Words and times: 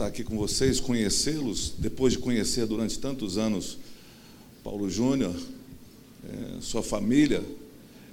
estar 0.00 0.08
aqui 0.08 0.24
com 0.24 0.34
vocês, 0.34 0.80
conhecê-los, 0.80 1.74
depois 1.76 2.14
de 2.14 2.20
conhecer 2.20 2.64
durante 2.64 2.98
tantos 2.98 3.36
anos 3.36 3.76
Paulo 4.64 4.88
Júnior, 4.88 5.34
é, 6.24 6.60
sua 6.62 6.82
família. 6.82 7.44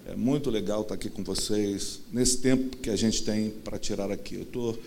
É 0.05 0.14
muito 0.14 0.50
legal 0.50 0.82
estar 0.82 0.96
aqui 0.96 1.10
com 1.10 1.23
vocês 1.23 2.02
nesse 2.11 2.39
tempo 2.39 2.75
que 2.75 2.89
a 2.89 2.96
gente 2.97 3.23
tem 3.23 3.52
para 3.64 3.79
tirar 3.79 4.11
aqui. 4.11 4.36
Eu 4.36 4.42
estou 4.42 4.78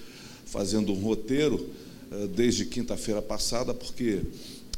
fazendo 0.44 0.92
um 0.92 1.00
roteiro 1.00 1.70
é, 2.12 2.26
desde 2.26 2.66
quinta-feira 2.66 3.22
passada, 3.22 3.72
porque 3.72 4.20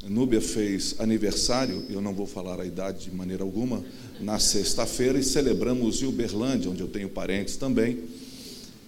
Núbia 0.08 0.40
fez 0.40 0.94
aniversário, 1.00 1.82
eu 1.90 2.00
não 2.00 2.14
vou 2.14 2.28
falar 2.28 2.60
a 2.60 2.64
idade 2.64 3.10
de 3.10 3.16
maneira 3.16 3.42
alguma, 3.42 3.84
na 4.20 4.38
sexta-feira 4.38 5.18
e 5.18 5.24
celebramos 5.24 6.02
Uberlândia, 6.02 6.70
onde 6.70 6.82
eu 6.82 6.88
tenho 6.88 7.08
parentes 7.08 7.56
também, 7.56 7.98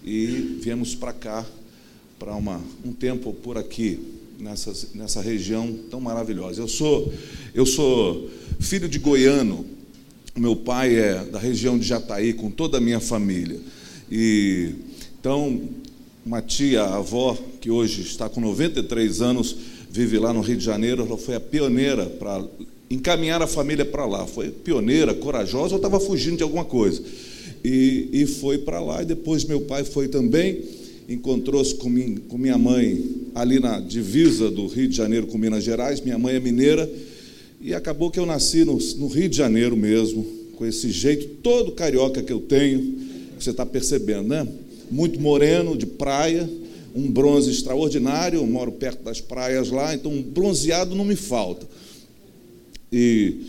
e 0.05 0.57
viemos 0.61 0.95
para 0.95 1.11
cá 1.11 1.45
para 2.17 2.35
um 2.35 2.93
tempo 2.93 3.33
por 3.33 3.57
aqui, 3.57 3.99
nessas, 4.39 4.89
nessa 4.93 5.21
região 5.21 5.73
tão 5.89 5.99
maravilhosa. 5.99 6.61
Eu 6.61 6.67
sou, 6.67 7.11
eu 7.53 7.65
sou 7.65 8.29
filho 8.59 8.87
de 8.87 8.99
goiano, 8.99 9.65
meu 10.35 10.55
pai 10.55 10.95
é 10.95 11.25
da 11.25 11.39
região 11.39 11.77
de 11.77 11.85
Jataí, 11.85 12.33
com 12.33 12.49
toda 12.49 12.77
a 12.77 12.81
minha 12.81 12.99
família. 12.99 13.59
E 14.11 14.73
então, 15.19 15.61
uma 16.25 16.41
tia, 16.41 16.83
a 16.83 16.97
avó, 16.97 17.37
que 17.59 17.71
hoje 17.71 18.01
está 18.01 18.29
com 18.29 18.39
93 18.39 19.21
anos, 19.21 19.55
vive 19.89 20.19
lá 20.19 20.33
no 20.33 20.41
Rio 20.41 20.57
de 20.57 20.63
Janeiro, 20.63 21.05
ela 21.05 21.17
foi 21.17 21.35
a 21.35 21.39
pioneira 21.39 22.05
para 22.05 22.45
encaminhar 22.89 23.41
a 23.41 23.47
família 23.47 23.85
para 23.85 24.05
lá. 24.05 24.27
Foi 24.27 24.49
pioneira, 24.49 25.13
corajosa, 25.13 25.75
ou 25.75 25.77
estava 25.77 25.99
fugindo 25.99 26.37
de 26.37 26.43
alguma 26.43 26.65
coisa. 26.65 27.01
E, 27.63 28.09
e 28.11 28.25
foi 28.27 28.59
para 28.59 28.79
lá, 28.79 29.01
e 29.01 29.05
depois 29.05 29.43
meu 29.43 29.61
pai 29.61 29.83
foi 29.83 30.07
também 30.07 30.61
encontrou-se 31.07 31.75
com, 31.75 32.15
com 32.27 32.37
minha 32.37 32.57
mãe 32.57 33.03
ali 33.33 33.59
na 33.59 33.79
divisa 33.79 34.49
do 34.49 34.67
Rio 34.67 34.87
de 34.87 34.95
Janeiro 34.95 35.27
com 35.27 35.37
Minas 35.37 35.63
Gerais. 35.63 36.01
Minha 36.01 36.17
mãe 36.17 36.35
é 36.35 36.39
mineira 36.39 36.91
e 37.61 37.73
acabou 37.73 38.09
que 38.09 38.19
eu 38.19 38.25
nasci 38.25 38.65
no, 38.65 38.77
no 38.97 39.07
Rio 39.07 39.29
de 39.29 39.37
Janeiro 39.37 39.77
mesmo, 39.77 40.25
com 40.55 40.65
esse 40.65 40.89
jeito 40.89 41.27
todo 41.41 41.71
carioca 41.71 42.21
que 42.23 42.33
eu 42.33 42.39
tenho, 42.39 42.79
que 43.37 43.43
você 43.43 43.51
está 43.51 43.65
percebendo, 43.65 44.27
né? 44.27 44.47
Muito 44.89 45.19
moreno, 45.19 45.77
de 45.77 45.85
praia, 45.85 46.49
um 46.95 47.09
bronze 47.09 47.49
extraordinário. 47.49 48.39
Eu 48.39 48.47
moro 48.47 48.71
perto 48.71 49.03
das 49.03 49.19
praias 49.19 49.69
lá, 49.69 49.93
então 49.93 50.11
um 50.11 50.21
bronzeado 50.21 50.95
não 50.95 51.05
me 51.05 51.15
falta. 51.15 51.67
E 52.91 53.41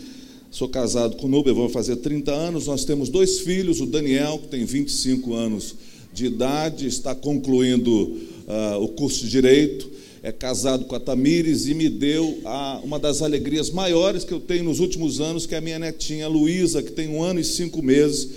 sou 0.51 0.67
casado 0.67 1.15
com 1.17 1.27
Nubia, 1.27 1.53
vou 1.53 1.69
fazer 1.69 1.97
30 1.97 2.31
anos. 2.31 2.67
Nós 2.67 2.85
temos 2.85 3.09
dois 3.09 3.39
filhos, 3.39 3.79
o 3.79 3.85
Daniel, 3.85 4.39
que 4.39 4.47
tem 4.47 4.65
25 4.65 5.33
anos 5.33 5.75
de 6.17 6.25
idade, 6.25 6.87
está 6.87 7.13
concluindo 7.13 7.91
uh, 7.91 8.81
o 8.81 8.87
curso 8.87 9.23
de 9.23 9.29
Direito, 9.29 9.87
é 10.23 10.31
casado 10.31 10.85
com 10.85 10.95
a 10.95 10.99
Tamires 10.99 11.67
e 11.67 11.75
me 11.75 11.87
deu 11.87 12.39
a, 12.43 12.81
uma 12.83 12.97
das 12.97 13.21
alegrias 13.21 13.69
maiores 13.69 14.23
que 14.23 14.33
eu 14.33 14.39
tenho 14.39 14.63
nos 14.63 14.79
últimos 14.79 15.21
anos, 15.21 15.45
que 15.45 15.53
é 15.53 15.59
a 15.59 15.61
minha 15.61 15.77
netinha 15.77 16.27
Luísa, 16.27 16.81
que 16.81 16.91
tem 16.91 17.07
um 17.07 17.21
ano 17.21 17.39
e 17.39 17.43
cinco 17.43 17.83
meses. 17.83 18.27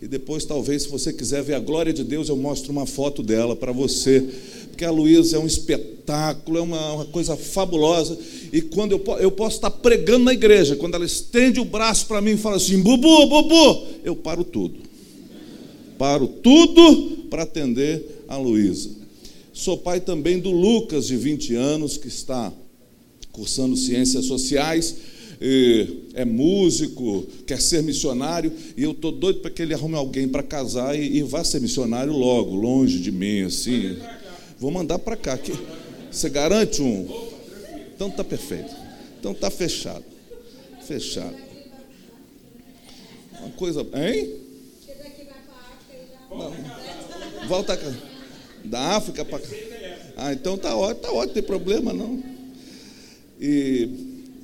E 0.00 0.08
depois, 0.08 0.46
talvez, 0.46 0.84
se 0.84 0.88
você 0.88 1.12
quiser 1.12 1.42
ver 1.42 1.54
a 1.54 1.60
glória 1.60 1.92
de 1.92 2.02
Deus, 2.02 2.30
eu 2.30 2.36
mostro 2.36 2.72
uma 2.72 2.86
foto 2.86 3.22
dela 3.22 3.54
para 3.54 3.70
você, 3.70 4.24
porque 4.68 4.84
a 4.84 4.90
Luísa 4.90 5.36
é 5.36 5.38
um 5.38 5.46
espetáculo, 5.46 6.56
é 6.56 6.62
uma, 6.62 6.92
uma, 6.94 7.04
coisa 7.04 7.36
fabulosa. 7.36 8.18
E 8.50 8.62
quando 8.62 8.92
eu, 8.92 9.04
eu 9.18 9.30
posso 9.30 9.56
estar 9.56 9.70
pregando 9.70 10.24
na 10.24 10.32
igreja, 10.32 10.74
quando 10.74 10.94
ela 10.94 11.04
estende 11.04 11.60
o 11.60 11.66
braço 11.66 12.06
para 12.06 12.22
mim 12.22 12.32
e 12.32 12.38
fala 12.38 12.56
assim: 12.56 12.80
Bubu, 12.80 13.26
Bubu, 13.26 13.86
eu 14.04 14.16
paro 14.16 14.42
tudo. 14.42 14.86
Paro 15.98 16.26
tudo 16.26 17.15
para 17.26 17.42
atender 17.42 18.24
a 18.28 18.36
Luísa. 18.36 18.90
Sou 19.52 19.78
pai 19.78 20.00
também 20.00 20.38
do 20.38 20.50
Lucas, 20.50 21.06
de 21.06 21.16
20 21.16 21.54
anos, 21.54 21.96
que 21.96 22.08
está 22.08 22.52
cursando 23.32 23.76
ciências 23.76 24.24
sociais, 24.24 24.96
é 26.14 26.24
músico, 26.24 27.26
quer 27.46 27.60
ser 27.60 27.82
missionário, 27.82 28.52
e 28.76 28.82
eu 28.82 28.92
estou 28.92 29.12
doido 29.12 29.40
para 29.40 29.50
que 29.50 29.62
ele 29.62 29.74
arrume 29.74 29.94
alguém 29.94 30.26
para 30.26 30.42
casar 30.42 30.98
e, 30.98 31.18
e, 31.18 31.22
vá 31.22 31.44
ser 31.44 31.60
missionário 31.60 32.12
logo, 32.12 32.54
longe 32.54 32.98
de 32.98 33.12
mim, 33.12 33.42
assim. 33.42 33.96
Vou 34.58 34.70
mandar 34.70 34.98
para 34.98 35.16
cá. 35.16 35.36
Que, 35.36 35.52
você 36.10 36.30
garante 36.30 36.80
um? 36.80 37.06
Então 37.94 38.10
tá 38.10 38.24
perfeito. 38.24 38.74
Então 39.18 39.34
tá 39.34 39.50
fechado. 39.50 40.04
Fechado. 40.86 41.36
Uma 43.40 43.50
coisa. 43.50 43.86
Hein? 43.94 44.34
Não. 46.30 46.85
Volta 47.46 47.78
da 48.64 48.96
África 48.96 49.24
para 49.24 49.38
cá. 49.38 49.48
Ah, 50.16 50.32
então 50.32 50.56
tá 50.56 50.74
ótimo, 50.74 51.02
tá 51.02 51.08
ótimo, 51.08 51.26
não 51.26 51.34
tem 51.34 51.42
problema 51.42 51.92
não. 51.92 52.22
E 53.38 53.88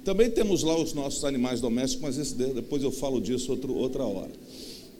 também 0.04 0.30
temos 0.30 0.62
lá 0.62 0.78
os 0.78 0.92
nossos 0.92 1.24
animais 1.24 1.60
domésticos, 1.60 2.02
mas 2.02 2.18
esse, 2.18 2.34
depois 2.34 2.82
eu 2.82 2.92
falo 2.92 3.20
disso 3.20 3.50
outro, 3.50 3.74
outra 3.74 4.04
hora. 4.04 4.30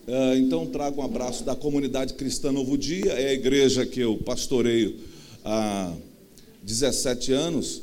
Uh, 0.07 0.35
então 0.37 0.65
trago 0.65 1.01
um 1.01 1.05
abraço 1.05 1.43
da 1.43 1.55
comunidade 1.55 2.15
cristã 2.15 2.51
Novo 2.51 2.77
Dia, 2.77 3.13
é 3.13 3.29
a 3.29 3.33
igreja 3.33 3.85
que 3.85 4.01
eu 4.01 4.17
pastoreio 4.17 4.95
há 5.45 5.93
17 6.63 7.31
anos. 7.31 7.82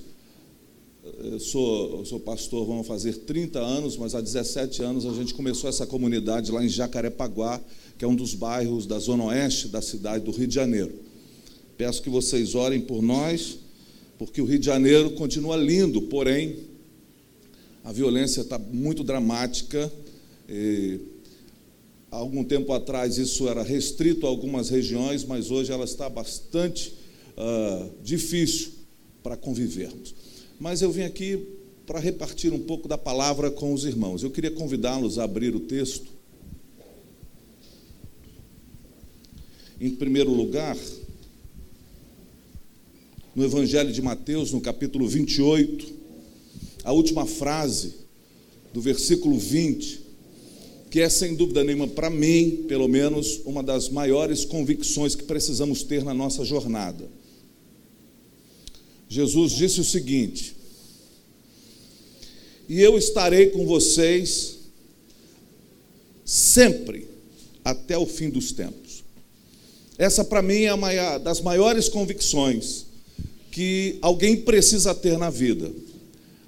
Eu 1.03 1.41
sou, 1.41 2.05
sou 2.05 2.21
pastor, 2.21 2.67
vamos 2.67 2.87
fazer 2.87 3.15
30 3.15 3.59
anos, 3.59 3.97
mas 3.97 4.15
há 4.15 4.21
17 4.21 4.83
anos 4.83 5.07
a 5.07 5.15
gente 5.15 5.33
começou 5.33 5.71
essa 5.71 5.87
comunidade 5.87 6.53
lá 6.53 6.63
em 6.63 6.69
Jacarepaguá, 6.69 7.59
que 7.97 8.05
é 8.05 8.09
um 8.09 8.15
dos 8.15 8.35
bairros 8.35 8.85
da 8.85 8.99
zona 8.99 9.25
oeste 9.25 9.69
da 9.69 9.81
cidade 9.81 10.25
do 10.25 10.31
Rio 10.31 10.47
de 10.47 10.55
Janeiro. 10.55 10.93
Peço 11.79 12.03
que 12.03 12.11
vocês 12.11 12.55
orem 12.55 12.83
por 12.83 13.01
nós, 13.01 13.57
porque 14.19 14.43
o 14.43 14.45
Rio 14.45 14.59
de 14.59 14.67
Janeiro 14.67 15.13
continua 15.13 15.57
lindo, 15.57 16.03
porém 16.03 16.59
a 17.83 17.93
violência 17.93 18.43
está 18.43 18.59
muito 18.59 19.03
dramática. 19.03 19.91
há 22.13 22.17
algum 22.17 22.45
tempo 22.45 22.75
atrás 22.75 23.17
isso 23.17 23.49
era 23.49 23.63
restrito 23.63 24.27
a 24.27 24.29
algumas 24.29 24.69
regiões, 24.69 25.25
mas 25.25 25.51
hoje 25.51 25.73
ela 25.73 25.85
está 25.85 26.11
bastante 26.11 26.93
uh, 27.39 27.91
difícil 28.05 28.73
para 29.23 29.35
convivermos. 29.35 30.15
Mas 30.61 30.83
eu 30.83 30.93
vim 30.93 31.03
aqui 31.03 31.45
para 31.87 31.99
repartir 31.99 32.53
um 32.53 32.61
pouco 32.61 32.87
da 32.87 32.97
palavra 32.97 33.51
com 33.51 33.75
os 33.75 33.85
irmãos. 33.85 34.23
Eu 34.23 34.31
queria 34.31 34.53
convidá-los 34.53 35.19
a 35.19 35.25
abrir 35.25 35.57
o 35.57 35.61
texto 35.61 36.21
Em 39.81 39.89
primeiro 39.89 40.31
lugar, 40.31 40.77
no 43.35 43.43
Evangelho 43.43 43.91
de 43.91 44.03
Mateus, 44.03 44.53
no 44.53 44.61
capítulo 44.61 45.09
28, 45.09 45.87
a 46.85 46.93
última 46.93 47.25
frase 47.25 47.95
do 48.75 48.81
versículo 48.83 49.39
20, 49.39 50.03
que 50.91 51.01
é 51.01 51.09
sem 51.09 51.35
dúvida 51.35 51.65
nenhuma, 51.65 51.89
para 51.89 52.11
mim, 52.11 52.67
pelo 52.69 52.89
menos, 52.89 53.41
uma 53.47 53.63
das 53.63 53.89
maiores 53.89 54.45
convicções 54.45 55.15
que 55.15 55.25
precisamos 55.25 55.83
ter 55.83 56.05
na 56.05 56.13
nossa 56.13 56.45
jornada. 56.45 57.09
Jesus 59.11 59.51
disse 59.53 59.81
o 59.81 59.85
seguinte: 59.85 60.55
E 62.69 62.81
eu 62.81 62.97
estarei 62.97 63.49
com 63.49 63.67
vocês 63.67 64.61
sempre 66.25 67.09
até 67.65 67.99
o 67.99 68.07
fim 68.07 68.31
dos 68.31 68.53
tempos. 68.53 69.03
Essa, 69.99 70.25
para 70.25 70.41
mim, 70.41 70.63
é 70.63 70.73
uma 70.73 71.19
das 71.19 71.41
maiores 71.41 71.89
convicções 71.89 72.87
que 73.51 73.99
alguém 74.01 74.37
precisa 74.37 74.95
ter 74.95 75.19
na 75.19 75.29
vida. 75.29 75.73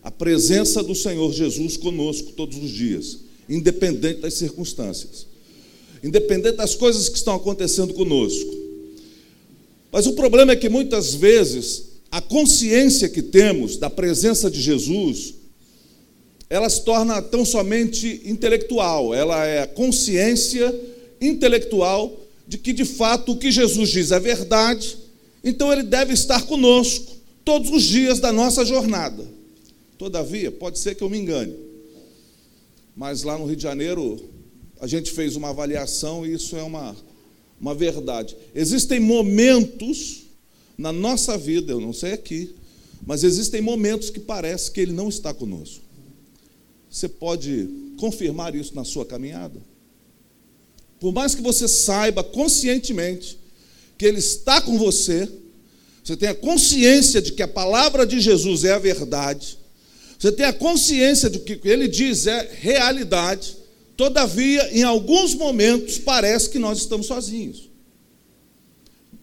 A 0.05 0.11
presença 0.11 0.85
do 0.85 0.95
Senhor 0.95 1.33
Jesus 1.33 1.77
conosco 1.77 2.31
todos 2.33 2.57
os 2.59 2.71
dias, 2.71 3.19
independente 3.49 4.21
das 4.21 4.35
circunstâncias, 4.35 5.27
independente 6.03 6.57
das 6.57 6.77
coisas 6.77 7.09
que 7.09 7.17
estão 7.17 7.35
acontecendo 7.35 7.93
conosco. 7.93 8.57
Mas 9.91 10.07
o 10.07 10.13
problema 10.13 10.53
é 10.53 10.57
que 10.57 10.69
muitas 10.69 11.13
vezes 11.13 11.92
a 12.13 12.21
consciência 12.21 13.09
que 13.09 13.23
temos 13.23 13.79
da 13.79 13.89
presença 13.89 14.51
de 14.51 14.61
Jesus, 14.61 15.33
ela 16.51 16.69
se 16.69 16.85
torna 16.85 17.23
tão 17.23 17.43
somente 17.43 18.21
intelectual, 18.27 19.15
ela 19.15 19.47
é 19.47 19.63
a 19.63 19.67
consciência 19.67 20.79
intelectual 21.19 22.15
de 22.47 22.59
que 22.59 22.75
de 22.75 22.85
fato 22.85 23.33
o 23.33 23.39
que 23.39 23.51
Jesus 23.51 23.89
diz 23.89 24.11
é 24.11 24.21
verdade, 24.21 24.99
então 25.43 25.73
ele 25.73 25.85
deve 25.85 26.13
estar 26.13 26.43
conosco 26.43 27.17
todos 27.47 27.71
os 27.71 27.83
dias 27.83 28.21
da 28.21 28.31
nossa 28.31 28.63
jornada. 28.63 29.27
Todavia, 29.97 30.53
pode 30.53 30.79
ser 30.79 30.95
que 30.95 31.03
eu 31.03 31.09
me 31.09 31.17
engane, 31.17 31.57
mas 32.95 33.23
lá 33.23 33.39
no 33.39 33.47
Rio 33.47 33.57
de 33.57 33.63
Janeiro 33.63 34.21
a 34.79 34.87
gente 34.87 35.11
fez 35.13 35.35
uma 35.35 35.49
avaliação 35.49 36.27
e 36.27 36.35
isso 36.35 36.57
é 36.57 36.63
uma, 36.63 36.95
uma 37.59 37.75
verdade. 37.75 38.37
Existem 38.55 39.01
momentos 39.01 40.22
na 40.83 40.93
nossa 40.93 41.39
vida, 41.39 41.71
eu 41.71 41.81
não 41.81 41.93
sei 41.93 42.13
aqui, 42.13 42.53
mas 43.07 43.23
existem 43.23 43.61
momentos 43.61 44.11
que 44.11 44.19
parece 44.19 44.69
que 44.69 44.81
ele 44.81 44.91
não 44.91 45.09
está 45.09 45.33
conosco. 45.33 45.81
Você 46.91 47.09
pode 47.09 47.69
confirmar 47.97 48.57
isso 48.57 48.75
na 48.75 48.85
sua 48.85 49.07
caminhada? 49.07 49.61
Por 50.99 51.13
mais 51.13 51.37
que 51.37 51.41
você 51.41 51.69
saiba 51.69 52.25
conscientemente 52.25 53.39
que 53.97 54.05
Ele 54.05 54.19
está 54.19 54.61
com 54.61 54.77
você, 54.77 55.29
você 56.03 56.17
tenha 56.17 56.35
consciência 56.35 57.23
de 57.23 57.31
que 57.31 57.45
a 57.45 57.49
palavra 57.49 58.05
de 58.05 58.21
Jesus 58.21 58.65
é 58.65 58.73
a 58.73 58.79
verdade, 58.81 59.57
você 60.19 60.33
tenha 60.33 60.53
consciência 60.53 61.31
de 61.31 61.39
que 61.39 61.61
ele 61.69 61.87
diz 61.87 62.27
é 62.27 62.51
realidade, 62.61 63.57
todavia, 63.97 64.69
em 64.73 64.83
alguns 64.83 65.33
momentos, 65.35 65.99
parece 65.99 66.51
que 66.51 66.59
nós 66.59 66.79
estamos 66.79 67.07
sozinhos. 67.07 67.72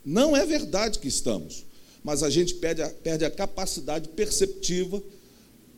Não 0.03 0.35
é 0.35 0.45
verdade 0.45 0.99
que 0.99 1.07
estamos, 1.07 1.65
mas 2.03 2.23
a 2.23 2.29
gente 2.29 2.55
perde 2.55 2.81
a, 2.81 2.89
perde 2.89 3.25
a 3.25 3.31
capacidade 3.31 4.09
perceptiva 4.09 5.01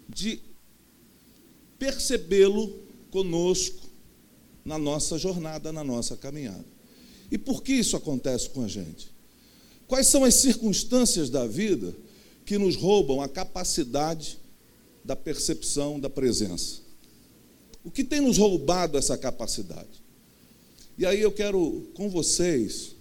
de 0.08 0.40
percebê-lo 1.80 2.74
conosco 3.10 3.90
na 4.64 4.78
nossa 4.78 5.18
jornada, 5.18 5.72
na 5.72 5.84
nossa 5.84 6.16
caminhada. 6.16 6.66
E 7.32 7.38
por 7.38 7.64
que 7.64 7.74
isso 7.74 7.96
acontece 7.96 8.50
com 8.50 8.64
a 8.64 8.68
gente? 8.68 9.10
Quais 9.88 10.08
são 10.08 10.24
as 10.24 10.36
circunstâncias 10.36 11.30
da 11.30 11.48
vida 11.48 11.94
que 12.46 12.58
nos 12.58 12.76
roubam 12.76 13.22
a 13.22 13.28
capacidade 13.28 14.38
da 15.04 15.16
percepção 15.16 16.00
da 16.00 16.10
presença? 16.10 16.82
O 17.84 17.90
que 17.90 18.04
tem 18.04 18.22
nos 18.22 18.38
roubado 18.38 18.98
essa 18.98 19.18
capacidade? 19.18 20.02
E 20.98 21.06
aí 21.06 21.20
eu 21.20 21.32
quero 21.32 21.90
com 21.96 22.10
vocês 22.10 22.96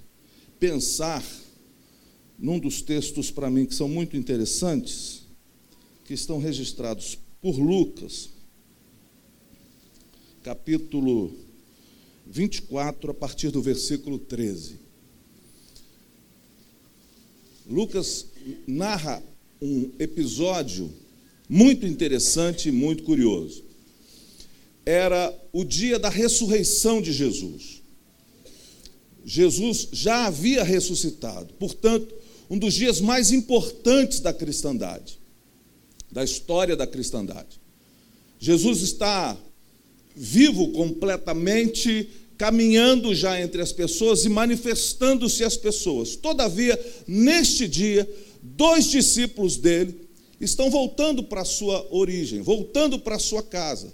pensar 0.61 1.25
num 2.39 2.59
dos 2.59 2.83
textos 2.83 3.31
para 3.31 3.51
mim 3.51 3.65
que 3.65 3.75
são 3.75 3.89
muito 3.89 4.17
interessantes, 4.17 5.23
que 6.05 6.13
estão 6.13 6.39
registrados 6.39 7.19
por 7.41 7.59
Lucas, 7.59 8.29
capítulo 10.43 11.33
24, 12.27 13.11
a 13.11 13.15
partir 13.15 13.51
do 13.51 13.63
versículo 13.63 14.19
13. 14.19 14.79
Lucas 17.67 18.27
narra 18.67 19.23
um 19.61 19.91
episódio 19.99 20.93
muito 21.49 21.87
interessante 21.87 22.69
e 22.69 22.73
muito 22.73 23.03
curioso. 23.03 23.65
Era 24.85 25.35
o 25.53 25.65
dia 25.65 25.99
da 25.99 26.09
ressurreição 26.09 27.01
de 27.01 27.13
Jesus. 27.13 27.80
Jesus 29.25 29.89
já 29.93 30.27
havia 30.27 30.63
ressuscitado, 30.63 31.53
portanto, 31.55 32.15
um 32.49 32.59
dos 32.59 32.75
dias 32.75 33.01
mais 33.01 33.31
importantes 33.31 34.21
da 34.21 34.33
cristandade, 34.33 35.19
da 36.11 36.25
história 36.25 36.75
da 36.75 36.87
cristandade. 36.87 37.61
Jesus 38.39 38.81
está 38.81 39.37
vivo 40.17 40.69
completamente, 40.73 42.09
caminhando 42.37 43.15
já 43.15 43.41
entre 43.41 43.63
as 43.63 43.73
pessoas 43.73 44.25
e 44.25 44.29
manifestando-se 44.29 45.45
às 45.45 45.57
pessoas. 45.57 46.17
Todavia, 46.17 46.79
neste 47.07 47.69
dia, 47.69 48.11
dois 48.43 48.87
discípulos 48.87 49.57
dele 49.57 50.09
estão 50.41 50.71
voltando 50.71 51.23
para 51.23 51.43
a 51.43 51.45
sua 51.45 51.87
origem, 51.91 52.41
voltando 52.41 52.99
para 52.99 53.17
a 53.17 53.21
sua 53.21 53.43
casa, 53.43 53.93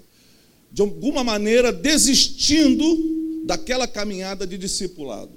de 0.72 0.80
alguma 0.80 1.24
maneira 1.24 1.72
desistindo 1.72 2.84
daquela 3.46 3.86
caminhada 3.86 4.44
de 4.44 4.58
discipulado. 4.58 5.30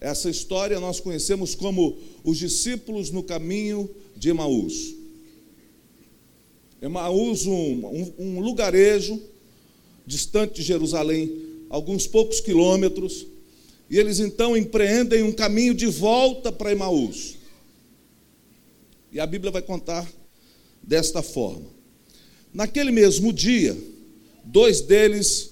Essa 0.00 0.30
história 0.30 0.80
nós 0.80 0.98
conhecemos 0.98 1.54
como 1.54 1.98
os 2.24 2.38
discípulos 2.38 3.10
no 3.10 3.22
caminho 3.22 3.88
de 4.16 4.30
Emaús. 4.30 4.94
Emaús, 6.80 7.44
um, 7.44 7.86
um, 7.86 8.14
um 8.18 8.40
lugarejo 8.40 9.20
distante 10.06 10.54
de 10.54 10.62
Jerusalém, 10.62 11.30
alguns 11.68 12.06
poucos 12.06 12.40
quilômetros, 12.40 13.26
e 13.90 13.98
eles 13.98 14.18
então 14.18 14.56
empreendem 14.56 15.22
um 15.22 15.32
caminho 15.32 15.74
de 15.74 15.86
volta 15.86 16.50
para 16.50 16.72
Emaús. 16.72 17.36
E 19.12 19.20
a 19.20 19.26
Bíblia 19.26 19.52
vai 19.52 19.60
contar 19.60 20.10
desta 20.82 21.22
forma. 21.22 21.66
Naquele 22.54 22.90
mesmo 22.90 23.34
dia, 23.34 23.76
dois 24.42 24.80
deles 24.80 25.51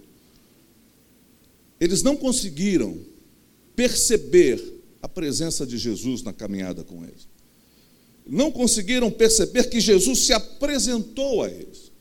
Eles 1.81 2.01
não 2.01 2.15
conseguiram 2.15 2.97
perceber 3.75 4.63
a 5.01 5.09
presença 5.09 5.65
de 5.65 5.77
Jesus 5.77 6.23
na 6.23 6.31
caminhada 6.31 6.81
com 6.81 7.03
eles 7.03 7.31
não 8.31 8.51
conseguiram 8.51 9.09
perceber 9.11 9.69
que 9.69 9.79
Jesus 9.79 10.19
se 10.19 10.33
apresentou 10.33 11.43
a 11.43 11.49
eles. 11.49 11.91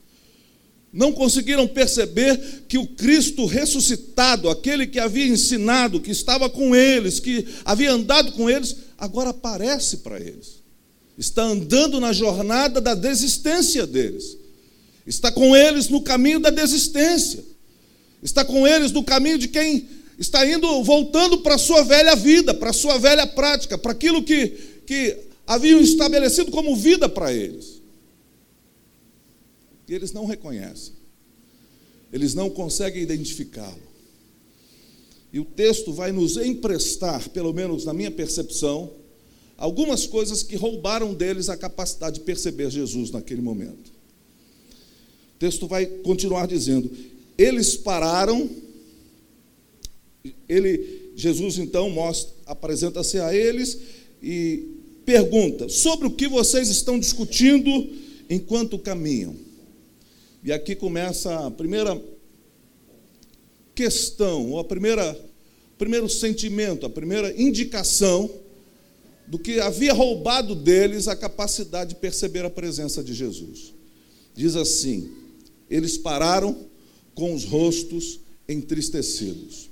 Não 0.92 1.12
conseguiram 1.12 1.68
perceber 1.68 2.64
que 2.68 2.76
o 2.76 2.86
Cristo 2.86 3.46
ressuscitado, 3.46 4.48
aquele 4.48 4.86
que 4.86 4.98
havia 4.98 5.26
ensinado, 5.26 6.00
que 6.00 6.10
estava 6.10 6.50
com 6.50 6.74
eles, 6.74 7.20
que 7.20 7.46
havia 7.64 7.92
andado 7.92 8.32
com 8.32 8.50
eles, 8.50 8.76
agora 8.98 9.30
aparece 9.30 9.98
para 9.98 10.20
eles. 10.20 10.60
Está 11.16 11.42
andando 11.42 12.00
na 12.00 12.12
jornada 12.12 12.80
da 12.80 12.94
desistência 12.94 13.86
deles. 13.86 14.36
Está 15.06 15.30
com 15.30 15.54
eles 15.54 15.88
no 15.88 16.00
caminho 16.00 16.40
da 16.40 16.50
desistência. 16.50 17.44
Está 18.22 18.44
com 18.44 18.66
eles 18.66 18.92
no 18.92 19.02
caminho 19.02 19.38
de 19.38 19.48
quem 19.48 19.88
está 20.18 20.46
indo, 20.46 20.82
voltando 20.84 21.38
para 21.38 21.54
a 21.54 21.58
sua 21.58 21.82
velha 21.82 22.14
vida, 22.14 22.52
para 22.52 22.70
a 22.70 22.74
sua 22.74 22.98
velha 22.98 23.26
prática, 23.26 23.78
para 23.78 23.92
aquilo 23.92 24.22
que, 24.22 24.48
que 24.86 25.16
haviam 25.46 25.80
estabelecido 25.80 26.50
como 26.50 26.76
vida 26.76 27.08
para 27.08 27.32
eles. 27.32 27.80
E 29.88 29.94
eles 29.94 30.12
não 30.12 30.26
reconhecem, 30.26 30.92
eles 32.12 32.34
não 32.34 32.50
conseguem 32.50 33.02
identificá-lo. 33.02 33.90
E 35.32 35.40
o 35.40 35.44
texto 35.44 35.92
vai 35.92 36.12
nos 36.12 36.36
emprestar, 36.36 37.28
pelo 37.30 37.52
menos 37.52 37.84
na 37.84 37.94
minha 37.94 38.10
percepção, 38.10 38.92
algumas 39.56 40.06
coisas 40.06 40.42
que 40.42 40.56
roubaram 40.56 41.14
deles 41.14 41.48
a 41.48 41.56
capacidade 41.56 42.18
de 42.18 42.24
perceber 42.24 42.70
Jesus 42.70 43.10
naquele 43.10 43.40
momento. 43.40 43.90
O 45.34 45.38
texto 45.38 45.66
vai 45.66 45.86
continuar 45.86 46.46
dizendo: 46.46 46.90
eles 47.40 47.74
pararam, 47.74 48.50
ele, 50.46 51.12
Jesus 51.16 51.56
então 51.56 51.88
mostra, 51.88 52.30
apresenta-se 52.44 53.18
a 53.18 53.34
eles 53.34 53.80
e 54.22 54.76
pergunta: 55.06 55.66
sobre 55.70 56.06
o 56.06 56.10
que 56.10 56.28
vocês 56.28 56.68
estão 56.68 56.98
discutindo 56.98 57.70
enquanto 58.28 58.78
caminham? 58.78 59.34
E 60.44 60.52
aqui 60.52 60.74
começa 60.74 61.46
a 61.46 61.50
primeira 61.50 61.98
questão, 63.74 64.50
ou 64.50 64.58
a 64.58 64.64
primeira 64.64 65.18
primeiro 65.78 66.10
sentimento, 66.10 66.84
a 66.84 66.90
primeira 66.90 67.32
indicação 67.40 68.30
do 69.26 69.38
que 69.38 69.58
havia 69.60 69.94
roubado 69.94 70.54
deles 70.54 71.08
a 71.08 71.16
capacidade 71.16 71.94
de 71.94 72.00
perceber 72.00 72.44
a 72.44 72.50
presença 72.50 73.02
de 73.02 73.14
Jesus. 73.14 73.72
Diz 74.34 74.56
assim: 74.56 75.10
eles 75.70 75.96
pararam 75.96 76.68
com 77.20 77.34
os 77.34 77.44
rostos 77.44 78.18
entristecidos. 78.48 79.68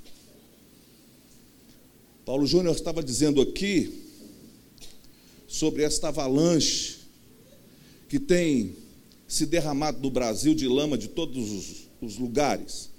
Paulo 2.26 2.46
Júnior 2.46 2.76
estava 2.76 3.02
dizendo 3.02 3.40
aqui 3.40 4.02
sobre 5.46 5.82
esta 5.82 6.08
avalanche 6.08 6.98
que 8.06 8.20
tem 8.20 8.76
se 9.26 9.46
derramado 9.46 9.98
no 9.98 10.10
Brasil 10.10 10.54
de 10.54 10.68
lama 10.68 10.98
de 10.98 11.08
todos 11.08 11.50
os, 11.50 11.88
os 12.02 12.18
lugares 12.18 12.90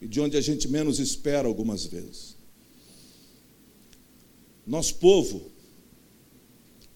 e 0.00 0.06
de 0.06 0.20
onde 0.20 0.36
a 0.36 0.40
gente 0.40 0.68
menos 0.68 1.00
espera 1.00 1.48
algumas 1.48 1.86
vezes. 1.86 2.36
Nosso 4.64 4.94
povo 4.94 5.50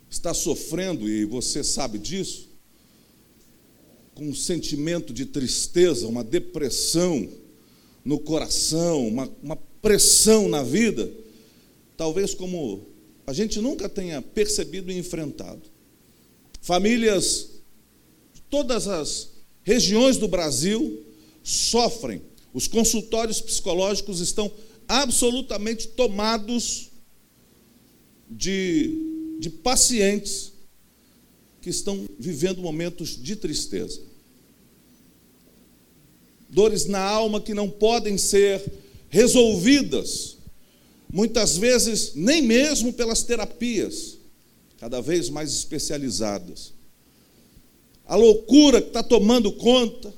está 0.08 0.32
sofrendo, 0.32 1.08
e 1.08 1.24
você 1.24 1.64
sabe 1.64 1.98
disso, 1.98 2.48
com 4.14 4.28
um 4.28 4.34
sentimento 4.34 5.12
de 5.12 5.26
tristeza, 5.26 6.06
uma 6.06 6.22
depressão 6.22 7.28
no 8.04 8.18
coração, 8.18 9.06
uma, 9.06 9.30
uma 9.42 9.56
pressão 9.80 10.48
na 10.48 10.62
vida, 10.62 11.10
talvez 11.96 12.34
como 12.34 12.86
a 13.26 13.32
gente 13.32 13.60
nunca 13.60 13.88
tenha 13.88 14.20
percebido 14.20 14.90
e 14.90 14.98
enfrentado. 14.98 15.62
Famílias 16.60 17.50
de 18.34 18.42
todas 18.42 18.88
as 18.88 19.30
regiões 19.62 20.16
do 20.16 20.28
Brasil 20.28 21.04
sofrem. 21.42 22.22
Os 22.52 22.66
consultórios 22.66 23.40
psicológicos 23.40 24.20
estão 24.20 24.50
absolutamente 24.88 25.88
tomados 25.88 26.90
de 28.30 29.12
de 29.42 29.50
pacientes 29.50 30.51
que 31.62 31.70
estão 31.70 32.04
vivendo 32.18 32.60
momentos 32.60 33.16
de 33.16 33.36
tristeza. 33.36 34.00
Dores 36.50 36.84
na 36.86 37.00
alma 37.00 37.40
que 37.40 37.54
não 37.54 37.70
podem 37.70 38.18
ser 38.18 38.60
resolvidas, 39.08 40.36
muitas 41.10 41.56
vezes 41.56 42.12
nem 42.14 42.42
mesmo 42.42 42.92
pelas 42.92 43.22
terapias, 43.22 44.18
cada 44.78 45.00
vez 45.00 45.30
mais 45.30 45.50
especializadas. 45.52 46.74
A 48.04 48.16
loucura 48.16 48.82
que 48.82 48.88
está 48.88 49.02
tomando 49.02 49.52
conta 49.52 50.12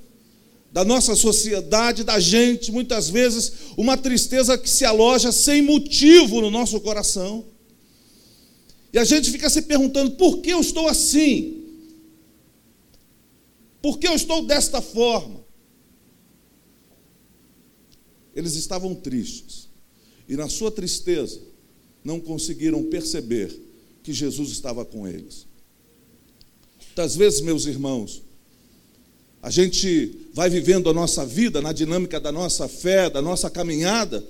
da 0.72 0.84
nossa 0.84 1.14
sociedade, 1.14 2.02
da 2.02 2.18
gente, 2.18 2.72
muitas 2.72 3.08
vezes 3.10 3.52
uma 3.76 3.96
tristeza 3.96 4.56
que 4.56 4.68
se 4.68 4.84
aloja 4.84 5.30
sem 5.30 5.60
motivo 5.60 6.40
no 6.40 6.50
nosso 6.50 6.80
coração. 6.80 7.44
E 8.94 8.98
a 8.98 9.04
gente 9.04 9.32
fica 9.32 9.50
se 9.50 9.62
perguntando: 9.62 10.12
por 10.12 10.38
que 10.38 10.50
eu 10.50 10.60
estou 10.60 10.86
assim? 10.86 11.64
Por 13.82 13.98
que 13.98 14.06
eu 14.06 14.14
estou 14.14 14.46
desta 14.46 14.80
forma? 14.80 15.44
Eles 18.34 18.54
estavam 18.54 18.94
tristes, 18.94 19.68
e 20.28 20.36
na 20.36 20.48
sua 20.48 20.70
tristeza, 20.70 21.40
não 22.04 22.20
conseguiram 22.20 22.84
perceber 22.84 23.60
que 24.02 24.12
Jesus 24.12 24.50
estava 24.50 24.84
com 24.84 25.06
eles. 25.08 25.46
Muitas 26.86 27.16
vezes, 27.16 27.40
meus 27.40 27.66
irmãos, 27.66 28.22
a 29.42 29.50
gente 29.50 30.28
vai 30.32 30.48
vivendo 30.48 30.88
a 30.88 30.94
nossa 30.94 31.26
vida 31.26 31.60
na 31.60 31.72
dinâmica 31.72 32.20
da 32.20 32.30
nossa 32.30 32.68
fé, 32.68 33.10
da 33.10 33.20
nossa 33.20 33.50
caminhada, 33.50 34.24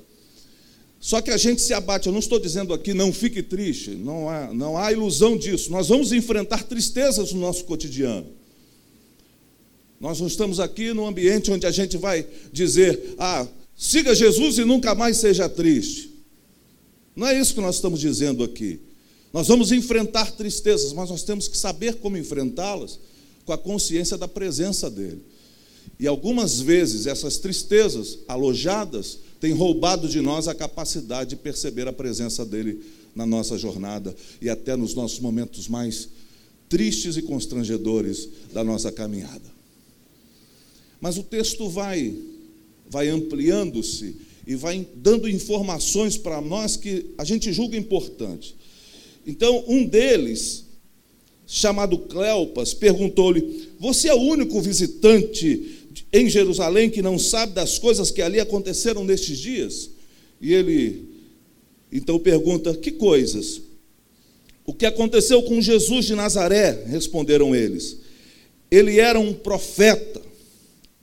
só 1.05 1.21
que 1.21 1.31
a 1.31 1.37
gente 1.37 1.61
se 1.61 1.75
abate. 1.75 2.07
Eu 2.07 2.15
não 2.15 2.19
estou 2.19 2.41
dizendo 2.41 2.73
aqui 2.73 2.95
não 2.95 3.13
fique 3.13 3.43
triste, 3.43 3.91
não 3.91 4.27
há, 4.27 4.55
não 4.55 4.79
há 4.79 4.91
ilusão 4.91 5.37
disso. 5.37 5.71
Nós 5.71 5.89
vamos 5.89 6.13
enfrentar 6.13 6.63
tristezas 6.63 7.31
no 7.31 7.41
nosso 7.41 7.67
cotidiano. 7.67 8.27
Nós 10.01 10.19
não 10.19 10.27
estamos 10.27 10.59
aqui 10.59 10.95
num 10.95 11.07
ambiente 11.07 11.51
onde 11.51 11.67
a 11.67 11.71
gente 11.71 11.99
vai 11.99 12.27
dizer, 12.51 13.17
ah, 13.19 13.47
siga 13.77 14.15
Jesus 14.15 14.57
e 14.57 14.65
nunca 14.65 14.95
mais 14.95 15.19
seja 15.19 15.47
triste. 15.47 16.11
Não 17.15 17.27
é 17.27 17.39
isso 17.39 17.53
que 17.53 17.61
nós 17.61 17.75
estamos 17.75 18.01
dizendo 18.01 18.43
aqui. 18.43 18.81
Nós 19.31 19.47
vamos 19.47 19.73
enfrentar 19.73 20.33
tristezas, 20.33 20.95
mas 20.95 21.11
nós 21.11 21.23
temos 21.23 21.47
que 21.47 21.59
saber 21.59 21.97
como 21.97 22.17
enfrentá-las 22.17 22.99
com 23.45 23.53
a 23.53 23.59
consciência 23.59 24.17
da 24.17 24.27
presença 24.27 24.89
dele. 24.89 25.21
E 26.01 26.07
algumas 26.07 26.61
vezes 26.61 27.07
essas 27.07 27.37
tristezas 27.37 28.21
alojadas 28.27 29.19
têm 29.45 29.53
roubado 29.53 30.09
de 30.09 30.23
nós 30.23 30.49
a 30.49 30.55
capacidade 30.55 31.31
de 31.31 31.37
perceber 31.37 31.87
a 31.87 31.93
presença 31.93 32.47
dele 32.47 32.81
na 33.15 33.27
nossa 33.27 33.59
jornada 33.59 34.17
e 34.41 34.49
até 34.49 34.75
nos 34.75 34.95
nossos 34.95 35.21
momentos 35.21 35.69
mais 35.69 36.09
tristes 36.67 37.19
e 37.19 37.21
constrangedores 37.21 38.27
da 38.55 38.65
nossa 38.65 38.91
caminhada. 38.91 39.45
Mas 40.99 41.19
o 41.19 41.23
texto 41.23 41.69
vai 41.69 42.17
vai 42.89 43.11
ampliando-se 43.11 44.17
e 44.47 44.55
vai 44.55 44.89
dando 44.95 45.29
informações 45.29 46.17
para 46.17 46.41
nós 46.41 46.79
que 46.79 47.11
a 47.19 47.25
gente 47.25 47.53
julga 47.53 47.77
importante. 47.77 48.57
Então, 49.27 49.63
um 49.69 49.85
deles, 49.85 50.65
chamado 51.47 51.99
Cleopas, 51.99 52.73
perguntou-lhe: 52.73 53.69
Você 53.79 54.09
é 54.09 54.15
o 54.15 54.23
único 54.23 54.59
visitante 54.63 55.84
em 56.13 56.29
Jerusalém 56.29 56.91
que 56.91 57.03
não 57.03 57.19
sabe 57.19 57.53
das 57.53 57.79
coisas 57.79 58.11
que 58.11 58.23
ali 58.23 58.41
aconteceram 58.41 59.05
nestes 59.05 59.39
dias? 59.39 59.91
E 60.41 60.53
ele 60.53 61.09
então 61.93 62.19
pergunta: 62.19 62.75
Que 62.75 62.93
coisas? 62.93 63.61
O 64.67 64.73
que 64.73 64.87
aconteceu 64.87 65.43
com 65.43 65.61
Jesus 65.61 66.07
de 66.07 66.15
Nazaré? 66.15 66.85
Responderam 66.87 67.55
eles. 67.55 67.99
Ele 68.71 68.99
era 68.99 69.21
um 69.21 69.33
profeta, 69.33 70.23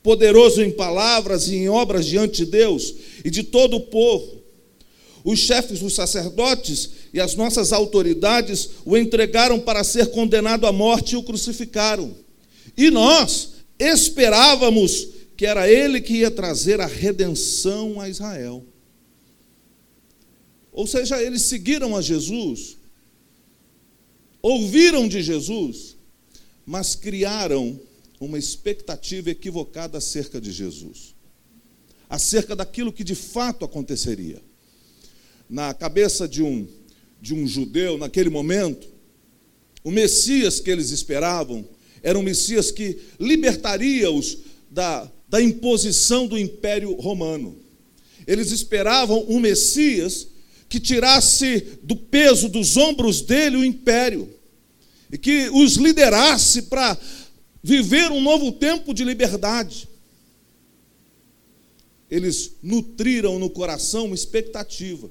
poderoso 0.02 0.62
em 0.62 0.70
palavras 0.70 1.48
e 1.48 1.56
em 1.56 1.68
obras 1.68 2.06
diante 2.06 2.44
de 2.44 2.50
Deus 2.50 2.94
e 3.24 3.30
de 3.30 3.42
todo 3.44 3.76
o 3.76 3.80
povo 3.80 4.42
os 5.24 5.38
chefes 5.38 5.80
dos 5.80 5.94
sacerdotes 5.94 6.90
e 7.12 7.20
as 7.20 7.34
nossas 7.34 7.72
autoridades 7.72 8.70
o 8.84 8.96
entregaram 8.96 9.58
para 9.60 9.84
ser 9.84 10.08
condenado 10.08 10.66
à 10.66 10.72
morte 10.72 11.12
e 11.12 11.16
o 11.16 11.22
crucificaram. 11.22 12.14
E 12.76 12.90
nós 12.90 13.51
esperávamos 13.78 15.08
que 15.36 15.46
era 15.46 15.68
ele 15.70 16.00
que 16.00 16.14
ia 16.14 16.30
trazer 16.30 16.80
a 16.80 16.86
redenção 16.86 18.00
a 18.00 18.08
Israel. 18.08 18.64
Ou 20.72 20.86
seja, 20.86 21.22
eles 21.22 21.42
seguiram 21.42 21.96
a 21.96 22.00
Jesus, 22.00 22.76
ouviram 24.40 25.06
de 25.06 25.22
Jesus, 25.22 25.96
mas 26.64 26.94
criaram 26.94 27.78
uma 28.20 28.38
expectativa 28.38 29.30
equivocada 29.30 29.98
acerca 29.98 30.40
de 30.40 30.52
Jesus, 30.52 31.14
acerca 32.08 32.54
daquilo 32.54 32.92
que 32.92 33.04
de 33.04 33.14
fato 33.14 33.64
aconteceria 33.64 34.40
na 35.52 35.74
cabeça 35.74 36.26
de 36.26 36.42
um, 36.42 36.66
de 37.20 37.34
um 37.34 37.46
judeu 37.46 37.98
naquele 37.98 38.30
momento, 38.30 38.88
o 39.84 39.90
Messias 39.90 40.60
que 40.60 40.70
eles 40.70 40.88
esperavam 40.90 41.68
era 42.02 42.18
um 42.18 42.22
Messias 42.22 42.70
que 42.70 42.98
libertaria-os 43.18 44.38
da, 44.70 45.10
da 45.28 45.40
imposição 45.40 46.26
do 46.26 46.38
Império 46.38 46.94
Romano. 46.94 47.56
Eles 48.26 48.50
esperavam 48.50 49.24
um 49.28 49.40
Messias 49.40 50.28
que 50.68 50.80
tirasse 50.80 51.78
do 51.82 51.94
peso 51.94 52.48
dos 52.48 52.76
ombros 52.76 53.20
dele 53.20 53.56
o 53.56 53.64
império 53.64 54.28
e 55.10 55.18
que 55.18 55.50
os 55.50 55.76
liderasse 55.76 56.62
para 56.62 56.96
viver 57.62 58.10
um 58.10 58.20
novo 58.20 58.52
tempo 58.52 58.94
de 58.94 59.04
liberdade. 59.04 59.88
Eles 62.10 62.52
nutriram 62.62 63.38
no 63.38 63.50
coração 63.50 64.06
uma 64.06 64.14
expectativa 64.14 65.10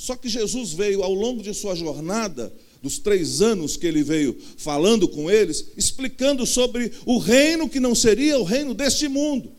só 0.00 0.16
que 0.16 0.30
Jesus 0.30 0.72
veio 0.72 1.02
ao 1.02 1.12
longo 1.12 1.42
de 1.42 1.52
sua 1.52 1.74
jornada, 1.74 2.50
dos 2.82 2.98
três 2.98 3.42
anos 3.42 3.76
que 3.76 3.86
ele 3.86 4.02
veio 4.02 4.36
falando 4.56 5.06
com 5.08 5.30
eles, 5.30 5.66
explicando 5.76 6.46
sobre 6.46 6.92
o 7.04 7.18
reino 7.18 7.68
que 7.68 7.80
não 7.80 7.94
seria 7.94 8.38
o 8.38 8.44
reino 8.44 8.74
deste 8.74 9.08
mundo. 9.08 9.52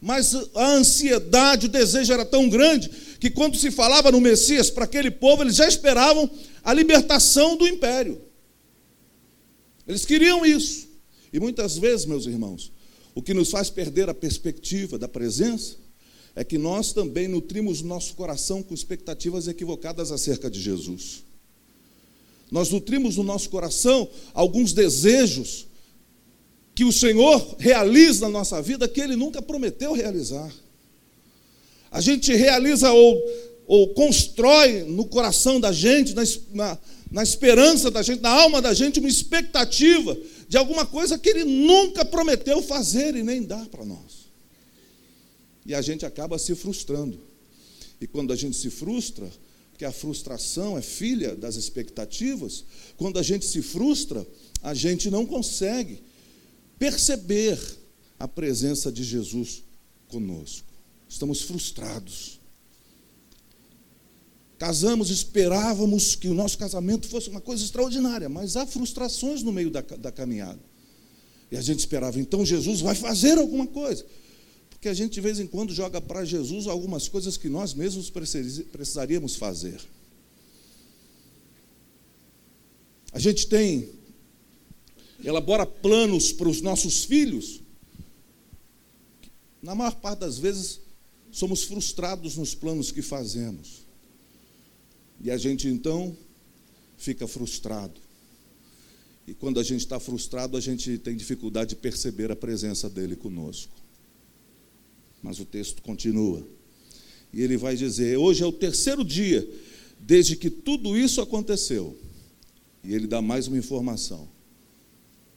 Mas 0.00 0.34
a 0.54 0.72
ansiedade, 0.72 1.66
o 1.66 1.68
desejo 1.68 2.12
era 2.12 2.24
tão 2.24 2.48
grande 2.48 2.90
que 3.18 3.30
quando 3.30 3.56
se 3.56 3.70
falava 3.70 4.12
no 4.12 4.20
Messias 4.20 4.70
para 4.70 4.84
aquele 4.84 5.10
povo, 5.10 5.42
eles 5.42 5.56
já 5.56 5.66
esperavam 5.66 6.30
a 6.62 6.72
libertação 6.74 7.56
do 7.56 7.66
império. 7.66 8.20
Eles 9.88 10.04
queriam 10.04 10.44
isso. 10.44 10.88
E 11.32 11.40
muitas 11.40 11.76
vezes, 11.78 12.06
meus 12.06 12.26
irmãos, 12.26 12.70
o 13.14 13.22
que 13.22 13.34
nos 13.34 13.50
faz 13.50 13.70
perder 13.70 14.08
a 14.08 14.14
perspectiva 14.14 14.98
da 14.98 15.08
presença 15.08 15.76
é 16.36 16.44
que 16.44 16.58
nós 16.58 16.92
também 16.92 17.28
nutrimos 17.28 17.80
nosso 17.80 18.14
coração 18.14 18.62
com 18.62 18.74
expectativas 18.74 19.46
equivocadas 19.48 20.10
acerca 20.10 20.50
de 20.50 20.60
Jesus. 20.60 21.24
Nós 22.50 22.70
nutrimos 22.70 23.16
no 23.16 23.22
nosso 23.22 23.50
coração 23.50 24.08
alguns 24.32 24.72
desejos 24.72 25.66
que 26.74 26.84
o 26.84 26.92
Senhor 26.92 27.56
realiza 27.58 28.26
na 28.26 28.30
nossa 28.30 28.60
vida 28.60 28.88
que 28.88 29.00
Ele 29.00 29.16
nunca 29.16 29.40
prometeu 29.40 29.92
realizar. 29.92 30.52
A 31.90 32.00
gente 32.00 32.34
realiza 32.34 32.92
ou, 32.92 33.22
ou 33.66 33.94
constrói 33.94 34.82
no 34.82 35.04
coração 35.04 35.60
da 35.60 35.72
gente, 35.72 36.12
na, 36.14 36.22
na, 36.52 36.78
na 37.10 37.22
esperança 37.22 37.90
da 37.90 38.02
gente, 38.02 38.20
na 38.20 38.30
alma 38.30 38.60
da 38.60 38.74
gente, 38.74 38.98
uma 38.98 39.08
expectativa 39.08 40.16
de 40.48 40.56
alguma 40.56 40.84
coisa 40.84 41.16
que 41.16 41.28
Ele 41.28 41.44
nunca 41.44 42.04
prometeu 42.04 42.60
fazer 42.60 43.14
e 43.14 43.22
nem 43.22 43.42
dar 43.42 43.66
para 43.66 43.84
nós. 43.84 44.24
E 45.64 45.74
a 45.74 45.80
gente 45.80 46.04
acaba 46.04 46.38
se 46.38 46.54
frustrando. 46.54 47.18
E 48.00 48.06
quando 48.06 48.32
a 48.32 48.36
gente 48.36 48.56
se 48.56 48.68
frustra, 48.68 49.30
porque 49.74 49.84
a 49.84 49.90
frustração 49.90 50.78
é 50.78 50.82
filha 50.82 51.34
das 51.34 51.56
expectativas, 51.56 52.64
quando 52.96 53.18
a 53.18 53.24
gente 53.24 53.44
se 53.44 53.60
frustra, 53.60 54.24
a 54.62 54.72
gente 54.72 55.10
não 55.10 55.26
consegue 55.26 56.00
perceber 56.78 57.58
a 58.16 58.28
presença 58.28 58.92
de 58.92 59.02
Jesus 59.02 59.64
conosco. 60.06 60.68
Estamos 61.08 61.42
frustrados. 61.42 62.38
Casamos, 64.58 65.10
esperávamos 65.10 66.14
que 66.14 66.28
o 66.28 66.34
nosso 66.34 66.56
casamento 66.56 67.08
fosse 67.08 67.28
uma 67.28 67.40
coisa 67.40 67.64
extraordinária, 67.64 68.28
mas 68.28 68.56
há 68.56 68.64
frustrações 68.64 69.42
no 69.42 69.52
meio 69.52 69.72
da, 69.72 69.80
da 69.80 70.12
caminhada. 70.12 70.60
E 71.50 71.56
a 71.56 71.60
gente 71.60 71.80
esperava, 71.80 72.20
então 72.20 72.46
Jesus 72.46 72.80
vai 72.80 72.94
fazer 72.94 73.38
alguma 73.38 73.66
coisa 73.66 74.06
que 74.84 74.88
a 74.90 74.92
gente 74.92 75.14
de 75.14 75.20
vez 75.22 75.40
em 75.40 75.46
quando 75.46 75.72
joga 75.72 75.98
para 75.98 76.26
Jesus 76.26 76.66
algumas 76.66 77.08
coisas 77.08 77.38
que 77.38 77.48
nós 77.48 77.72
mesmos 77.72 78.10
precisaríamos 78.10 79.34
fazer. 79.34 79.80
A 83.10 83.18
gente 83.18 83.46
tem, 83.46 83.88
elabora 85.24 85.64
planos 85.64 86.32
para 86.32 86.50
os 86.50 86.60
nossos 86.60 87.02
filhos. 87.02 87.62
Na 89.62 89.74
maior 89.74 89.94
parte 89.94 90.18
das 90.18 90.36
vezes, 90.36 90.80
somos 91.32 91.64
frustrados 91.64 92.36
nos 92.36 92.54
planos 92.54 92.92
que 92.92 93.00
fazemos. 93.00 93.86
E 95.18 95.30
a 95.30 95.38
gente 95.38 95.66
então 95.66 96.14
fica 96.98 97.26
frustrado. 97.26 97.98
E 99.26 99.32
quando 99.32 99.58
a 99.58 99.62
gente 99.62 99.80
está 99.80 99.98
frustrado, 99.98 100.58
a 100.58 100.60
gente 100.60 100.98
tem 100.98 101.16
dificuldade 101.16 101.70
de 101.70 101.76
perceber 101.76 102.30
a 102.30 102.36
presença 102.36 102.90
dele 102.90 103.16
conosco. 103.16 103.83
Mas 105.24 105.40
o 105.40 105.46
texto 105.46 105.80
continua. 105.80 106.46
E 107.32 107.40
ele 107.40 107.56
vai 107.56 107.74
dizer: 107.74 108.18
Hoje 108.18 108.42
é 108.42 108.46
o 108.46 108.52
terceiro 108.52 109.02
dia 109.02 109.48
desde 109.98 110.36
que 110.36 110.50
tudo 110.50 110.98
isso 110.98 111.18
aconteceu. 111.22 111.96
E 112.84 112.94
ele 112.94 113.06
dá 113.06 113.22
mais 113.22 113.48
uma 113.48 113.56
informação. 113.56 114.28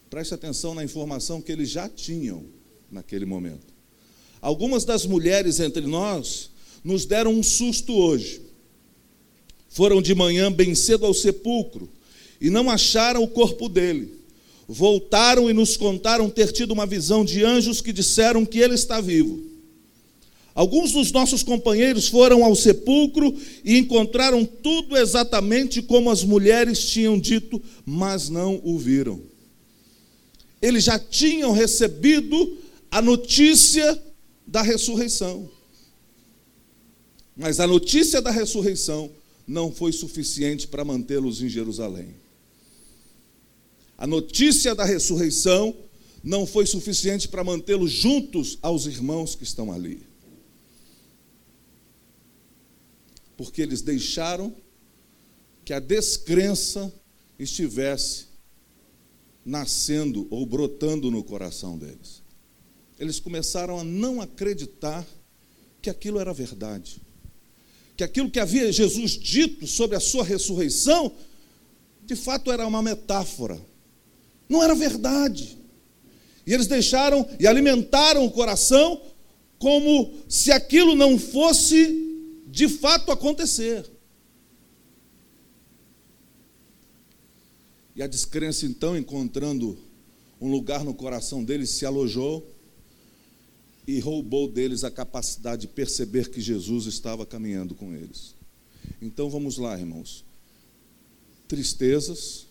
Preste 0.10 0.34
atenção 0.34 0.76
na 0.76 0.84
informação 0.84 1.42
que 1.42 1.54
eles 1.54 1.70
já 1.70 1.88
tinham 1.88 2.44
naquele 2.92 3.26
momento. 3.26 3.74
Algumas 4.42 4.84
das 4.84 5.06
mulheres 5.06 5.62
entre 5.62 5.88
nós 5.88 6.52
nos 6.84 7.06
deram 7.06 7.32
um 7.32 7.42
susto 7.42 7.94
hoje. 7.94 8.42
Foram 9.70 10.02
de 10.02 10.14
manhã 10.14 10.52
bem 10.52 10.76
cedo 10.76 11.06
ao 11.06 11.14
sepulcro 11.14 11.90
e 12.42 12.50
não 12.50 12.70
acharam 12.70 13.24
o 13.24 13.28
corpo 13.28 13.70
dele. 13.70 14.18
Voltaram 14.68 15.50
e 15.50 15.54
nos 15.54 15.78
contaram 15.78 16.30
ter 16.30 16.52
tido 16.52 16.72
uma 16.72 16.86
visão 16.86 17.24
de 17.24 17.42
anjos 17.46 17.80
que 17.80 17.94
disseram 17.94 18.46
que 18.46 18.60
ele 18.60 18.76
está 18.76 19.00
vivo. 19.00 19.47
Alguns 20.58 20.92
dos 20.92 21.12
nossos 21.12 21.44
companheiros 21.44 22.08
foram 22.08 22.44
ao 22.44 22.56
sepulcro 22.56 23.32
e 23.64 23.78
encontraram 23.78 24.44
tudo 24.44 24.98
exatamente 24.98 25.84
como 25.84 26.10
as 26.10 26.24
mulheres 26.24 26.84
tinham 26.90 27.20
dito, 27.20 27.62
mas 27.86 28.28
não 28.28 28.60
o 28.64 28.76
viram. 28.76 29.22
Eles 30.60 30.86
já 30.86 30.98
tinham 30.98 31.52
recebido 31.52 32.58
a 32.90 33.04
notícia 33.04 34.02
da 34.48 34.64
ressurreição. 34.64 35.48
Mas 37.36 37.60
a 37.60 37.68
notícia 37.68 38.20
da 38.20 38.32
ressurreição 38.32 39.12
não 39.48 39.72
foi 39.72 39.92
suficiente 39.92 40.68
para 40.68 40.84
mantê-los 40.84 41.40
em 41.40 41.50
Jerusalém. 41.50 42.16
A 43.96 44.08
notícia 44.08 44.74
da 44.74 44.86
ressurreição 44.86 45.76
não 46.24 46.48
foi 46.48 46.66
suficiente 46.66 47.28
para 47.28 47.44
mantê-los 47.44 47.92
juntos 47.92 48.58
aos 48.60 48.88
irmãos 48.88 49.36
que 49.36 49.44
estão 49.44 49.72
ali. 49.72 50.08
Porque 53.38 53.62
eles 53.62 53.82
deixaram 53.82 54.54
que 55.64 55.72
a 55.72 55.80
descrença 55.80 56.92
estivesse 57.40 58.26
nascendo 59.46 60.28
ou 60.30 60.46
brotando 60.46 61.10
no 61.10 61.24
coração 61.24 61.78
deles 61.78 62.28
eles 63.00 63.20
começaram 63.20 63.80
a 63.80 63.84
não 63.84 64.22
acreditar 64.22 65.06
que 65.82 65.90
aquilo 65.90 66.20
era 66.20 66.34
verdade. 66.34 67.00
Que 67.96 68.04
aquilo 68.04 68.30
que 68.30 68.40
havia 68.40 68.72
Jesus 68.72 69.12
dito 69.12 69.68
sobre 69.68 69.96
a 69.96 70.00
sua 70.00 70.24
ressurreição, 70.24 71.12
de 72.06 72.16
fato 72.16 72.52
era 72.52 72.66
uma 72.66 72.82
metáfora. 72.82 73.60
Não 74.50 74.64
era 74.64 74.74
verdade. 74.74 75.58
E 76.46 76.54
eles 76.54 76.68
deixaram 76.68 77.28
e 77.40 77.46
alimentaram 77.46 78.26
o 78.26 78.32
coração 78.32 79.02
como 79.60 80.14
se 80.28 80.52
aquilo 80.52 80.96
não 80.96 81.20
fosse 81.20 82.07
de 82.58 82.68
fato 82.68 83.12
acontecer. 83.12 83.88
E 87.96 88.02
a 88.02 88.08
descrença, 88.08 88.66
então, 88.66 88.98
encontrando 88.98 89.78
um 90.42 90.50
lugar 90.50 90.84
no 90.84 90.92
coração 90.92 91.44
deles, 91.44 91.70
se 91.70 91.86
alojou 91.86 92.52
e 93.86 94.00
roubou 94.00 94.48
deles 94.48 94.84
a 94.84 94.90
capacidade 94.90 95.62
de 95.62 95.68
perceber 95.68 96.32
que 96.32 96.42
Jesus 96.42 96.88
estava 96.88 97.28
caminhando 97.28 97.76
com 97.76 97.94
eles. 97.94 98.34
Então 99.00 99.30
vamos 99.30 99.60
lá, 99.60 99.78
irmãos. 99.78 100.26
Tristezas, 101.48 102.48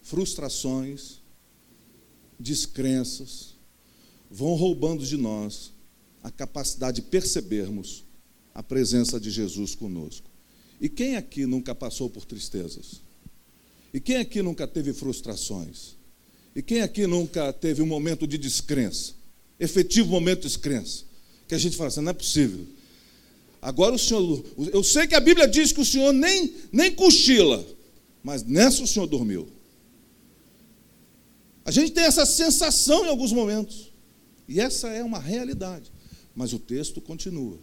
frustrações, 0.00 1.18
descrenças 2.38 3.56
vão 4.30 4.54
roubando 4.54 5.04
de 5.04 5.16
nós 5.16 5.72
a 6.22 6.30
capacidade 6.30 7.00
de 7.00 7.08
percebermos 7.08 8.08
a 8.54 8.62
presença 8.62 9.20
de 9.20 9.30
Jesus 9.30 9.74
conosco. 9.74 10.28
E 10.80 10.88
quem 10.88 11.16
aqui 11.16 11.46
nunca 11.46 11.74
passou 11.74 12.08
por 12.08 12.24
tristezas? 12.24 13.00
E 13.92 14.00
quem 14.00 14.16
aqui 14.16 14.42
nunca 14.42 14.66
teve 14.66 14.92
frustrações? 14.92 15.96
E 16.54 16.62
quem 16.62 16.80
aqui 16.80 17.06
nunca 17.06 17.52
teve 17.52 17.82
um 17.82 17.86
momento 17.86 18.26
de 18.26 18.38
descrença? 18.38 19.20
efetivo 19.60 20.08
momento 20.08 20.40
de 20.40 20.48
descrença. 20.48 21.04
Que 21.46 21.54
a 21.54 21.58
gente 21.58 21.76
fala 21.76 21.88
assim, 21.88 22.00
não 22.00 22.10
é 22.10 22.14
possível. 22.14 22.66
Agora 23.60 23.94
o 23.94 23.98
Senhor, 23.98 24.42
eu 24.72 24.82
sei 24.82 25.06
que 25.06 25.14
a 25.14 25.20
Bíblia 25.20 25.46
diz 25.46 25.70
que 25.70 25.80
o 25.82 25.84
Senhor 25.84 26.12
nem, 26.14 26.54
nem 26.72 26.90
cochila, 26.90 27.64
mas 28.22 28.42
nessa 28.42 28.82
o 28.82 28.86
Senhor 28.86 29.06
dormiu. 29.06 29.46
A 31.62 31.70
gente 31.70 31.92
tem 31.92 32.04
essa 32.04 32.24
sensação 32.24 33.04
em 33.04 33.08
alguns 33.08 33.32
momentos, 33.32 33.92
e 34.48 34.58
essa 34.58 34.88
é 34.88 35.04
uma 35.04 35.18
realidade, 35.18 35.92
mas 36.34 36.54
o 36.54 36.58
texto 36.58 37.02
continua. 37.02 37.58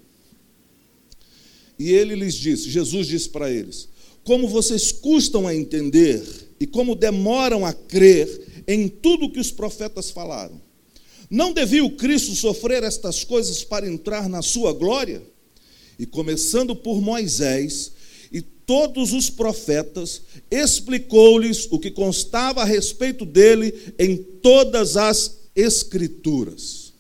E 1.78 1.92
ele 1.92 2.16
lhes 2.16 2.34
disse, 2.34 2.70
Jesus 2.70 3.08
disse 3.08 3.30
para 3.30 3.52
eles: 3.52 3.88
Como 4.24 4.48
vocês 4.48 4.92
custam 4.92 5.48
a 5.48 5.56
entender 5.56 6.24
e 6.60 6.66
como 6.66 6.96
demoram 6.96 7.66
a 7.66 7.74
crer 7.74 8.64
em 8.68 8.88
tudo 8.88 9.32
que 9.32 9.40
os 9.40 9.52
profetas 9.52 10.10
falaram. 10.10 10.62
Não 11.30 11.54
devia 11.54 11.84
o 11.84 11.92
Cristo 11.92 12.36
sofrer 12.36 12.84
estas 12.84 13.24
coisas 13.24 13.64
para 13.64 13.88
entrar 13.88 14.28
na 14.28 14.42
sua 14.42 14.74
glória? 14.74 15.22
E 16.00 16.06
começando 16.06 16.76
por 16.76 17.02
Moisés 17.02 17.92
e 18.32 18.42
todos 18.42 19.14
os 19.14 19.30
profetas, 19.30 20.22
explicou-lhes 20.52 21.68
o 21.72 21.80
que 21.80 21.90
constava 21.90 22.62
a 22.62 22.66
respeito 22.66 23.26
dele 23.26 23.74
em 23.98 24.18
todas 24.18 24.98
as 24.98 25.38
Escrituras. 25.56 26.94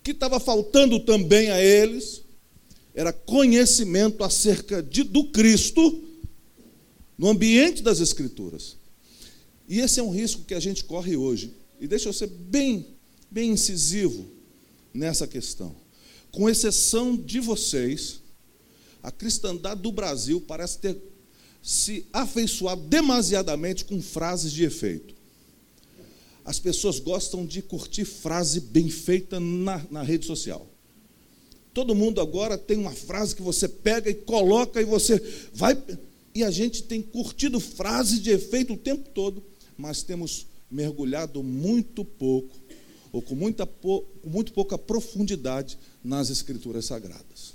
O 0.00 0.02
que 0.02 0.10
estava 0.10 0.40
faltando 0.40 0.98
também 0.98 1.48
a 1.50 1.62
eles 1.62 2.22
era 2.98 3.12
conhecimento 3.12 4.24
acerca 4.24 4.82
de, 4.82 5.04
do 5.04 5.28
Cristo 5.28 6.02
no 7.16 7.28
ambiente 7.28 7.80
das 7.80 8.00
Escrituras. 8.00 8.76
E 9.68 9.78
esse 9.78 10.00
é 10.00 10.02
um 10.02 10.10
risco 10.10 10.42
que 10.42 10.52
a 10.52 10.58
gente 10.58 10.82
corre 10.82 11.16
hoje. 11.16 11.54
E 11.80 11.86
deixa 11.86 12.08
eu 12.08 12.12
ser 12.12 12.26
bem, 12.26 12.88
bem 13.30 13.52
incisivo 13.52 14.26
nessa 14.92 15.28
questão. 15.28 15.76
Com 16.32 16.50
exceção 16.50 17.16
de 17.16 17.38
vocês, 17.38 18.18
a 19.00 19.12
cristandade 19.12 19.80
do 19.80 19.92
Brasil 19.92 20.40
parece 20.40 20.78
ter 20.78 20.96
se 21.62 22.04
afeiçoado 22.12 22.82
demasiadamente 22.82 23.84
com 23.84 24.02
frases 24.02 24.50
de 24.50 24.64
efeito. 24.64 25.14
As 26.44 26.58
pessoas 26.58 26.98
gostam 26.98 27.46
de 27.46 27.62
curtir 27.62 28.04
frase 28.04 28.58
bem 28.58 28.90
feita 28.90 29.38
na, 29.38 29.86
na 29.88 30.02
rede 30.02 30.26
social. 30.26 30.68
Todo 31.78 31.94
mundo 31.94 32.20
agora 32.20 32.58
tem 32.58 32.76
uma 32.76 32.90
frase 32.90 33.36
que 33.36 33.40
você 33.40 33.68
pega 33.68 34.10
e 34.10 34.14
coloca 34.14 34.82
e 34.82 34.84
você 34.84 35.16
vai. 35.54 35.80
E 36.34 36.42
a 36.42 36.50
gente 36.50 36.82
tem 36.82 37.00
curtido 37.00 37.60
frase 37.60 38.18
de 38.18 38.30
efeito 38.32 38.72
o 38.72 38.76
tempo 38.76 39.08
todo, 39.10 39.40
mas 39.76 40.02
temos 40.02 40.48
mergulhado 40.68 41.40
muito 41.40 42.04
pouco, 42.04 42.52
ou 43.12 43.22
com, 43.22 43.36
muita, 43.36 43.64
com 43.64 44.04
muito 44.24 44.52
pouca 44.52 44.76
profundidade 44.76 45.78
nas 46.02 46.30
Escrituras 46.30 46.86
Sagradas. 46.86 47.54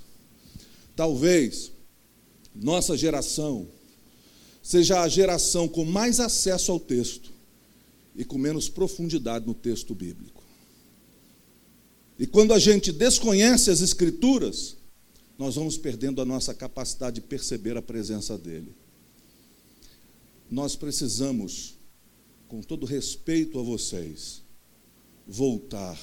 Talvez 0.96 1.74
nossa 2.56 2.96
geração 2.96 3.68
seja 4.64 5.02
a 5.02 5.08
geração 5.10 5.68
com 5.68 5.84
mais 5.84 6.22
acesso 6.22 6.72
ao 6.72 6.80
texto 6.80 7.30
e 8.16 8.24
com 8.24 8.38
menos 8.38 8.70
profundidade 8.70 9.46
no 9.46 9.54
texto 9.54 9.94
bíblico. 9.94 10.43
E 12.18 12.28
quando 12.28 12.54
a 12.54 12.60
gente 12.60 12.92
desconhece 12.92 13.70
as 13.70 13.82
Escrituras, 13.82 14.78
nós 15.38 15.56
vamos 15.56 15.78
perdendo 15.78 16.22
a 16.22 16.26
nossa 16.26 16.54
capacidade 16.54 17.16
de 17.16 17.22
perceber 17.22 17.76
a 17.76 17.82
presença 17.82 18.38
dele. 18.38 18.74
Nós 20.50 20.76
precisamos 20.76 21.76
com 22.48 22.62
todo 22.62 22.86
respeito 22.86 23.60
a 23.60 23.64
vocês, 23.64 24.44
voltar 25.28 26.00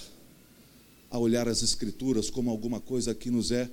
a 1.09 1.19
olhar 1.19 1.49
as 1.49 1.63
Escrituras 1.63 2.29
como 2.29 2.51
alguma 2.51 2.81
coisa 2.81 3.15
que 3.15 3.31
nos 3.31 3.53
é 3.53 3.71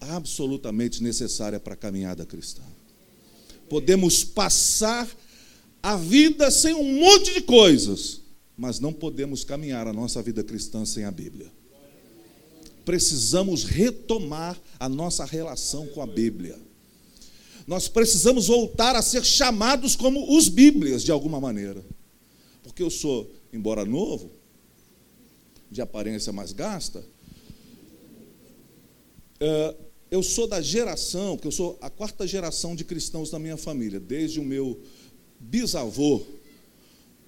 absolutamente 0.00 1.02
necessária 1.02 1.60
para 1.60 1.74
a 1.74 1.76
caminhada 1.76 2.24
cristã. 2.24 2.62
Podemos 3.68 4.24
passar 4.24 5.08
a 5.82 5.96
vida 5.96 6.50
sem 6.50 6.74
um 6.74 6.98
monte 6.98 7.34
de 7.34 7.42
coisas, 7.42 8.20
mas 8.56 8.80
não 8.80 8.92
podemos 8.92 9.44
caminhar 9.44 9.86
a 9.86 9.92
nossa 9.92 10.22
vida 10.22 10.42
cristã 10.42 10.84
sem 10.86 11.04
a 11.04 11.10
Bíblia. 11.10 11.52
Precisamos 12.84 13.64
retomar 13.64 14.60
a 14.78 14.88
nossa 14.88 15.24
relação 15.24 15.86
com 15.88 16.02
a 16.02 16.06
Bíblia. 16.06 16.58
Nós 17.66 17.88
precisamos 17.88 18.48
voltar 18.48 18.94
a 18.94 19.02
ser 19.02 19.24
chamados 19.24 19.96
como 19.96 20.36
os 20.36 20.48
Bíblias, 20.48 21.02
de 21.02 21.10
alguma 21.10 21.40
maneira 21.40 21.82
porque 22.74 22.82
eu 22.82 22.90
sou, 22.90 23.30
embora 23.52 23.84
novo, 23.84 24.32
de 25.70 25.80
aparência 25.80 26.32
mais 26.32 26.50
gasta, 26.50 27.04
é, 29.38 29.76
eu 30.10 30.22
sou 30.22 30.48
da 30.48 30.60
geração, 30.60 31.36
que 31.36 31.46
eu 31.46 31.52
sou 31.52 31.78
a 31.80 31.90
quarta 31.90 32.26
geração 32.26 32.74
de 32.74 32.82
cristãos 32.82 33.30
da 33.30 33.38
minha 33.38 33.56
família, 33.56 34.00
desde 34.00 34.40
o 34.40 34.44
meu 34.44 34.80
bisavô, 35.38 36.22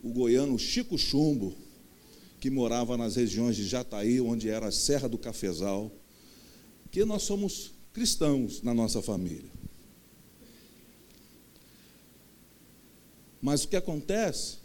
o 0.02 0.08
goiano 0.08 0.58
Chico 0.58 0.96
Chumbo, 0.96 1.54
que 2.46 2.50
morava 2.50 2.96
nas 2.96 3.16
regiões 3.16 3.56
de 3.56 3.66
Jataí, 3.66 4.20
onde 4.20 4.48
era 4.48 4.68
a 4.68 4.70
Serra 4.70 5.08
do 5.08 5.18
Cafezal, 5.18 5.90
que 6.92 7.04
nós 7.04 7.24
somos 7.24 7.72
cristãos 7.92 8.62
na 8.62 8.72
nossa 8.72 9.02
família. 9.02 9.50
Mas 13.42 13.64
o 13.64 13.68
que 13.68 13.74
acontece 13.74 14.58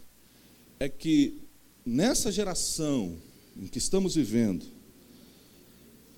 é 0.80 0.88
que 0.88 1.42
nessa 1.84 2.32
geração 2.32 3.18
em 3.58 3.66
que 3.66 3.80
estamos 3.80 4.14
vivendo, 4.14 4.64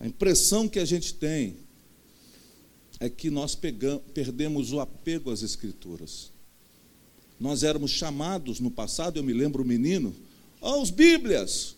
a 0.01 0.05
impressão 0.05 0.67
que 0.67 0.79
a 0.79 0.85
gente 0.85 1.13
tem 1.13 1.55
é 2.99 3.09
que 3.09 3.29
nós 3.29 3.55
pegamos, 3.55 4.03
perdemos 4.13 4.73
o 4.73 4.81
apego 4.81 5.31
às 5.31 5.41
Escrituras. 5.41 6.29
Nós 7.39 7.63
éramos 7.63 7.91
chamados 7.91 8.59
no 8.59 8.69
passado, 8.69 9.15
eu 9.15 9.23
me 9.23 9.31
lembro 9.31 9.63
menino, 9.63 10.13
aos 10.63 10.89
Bíblias. 10.89 11.75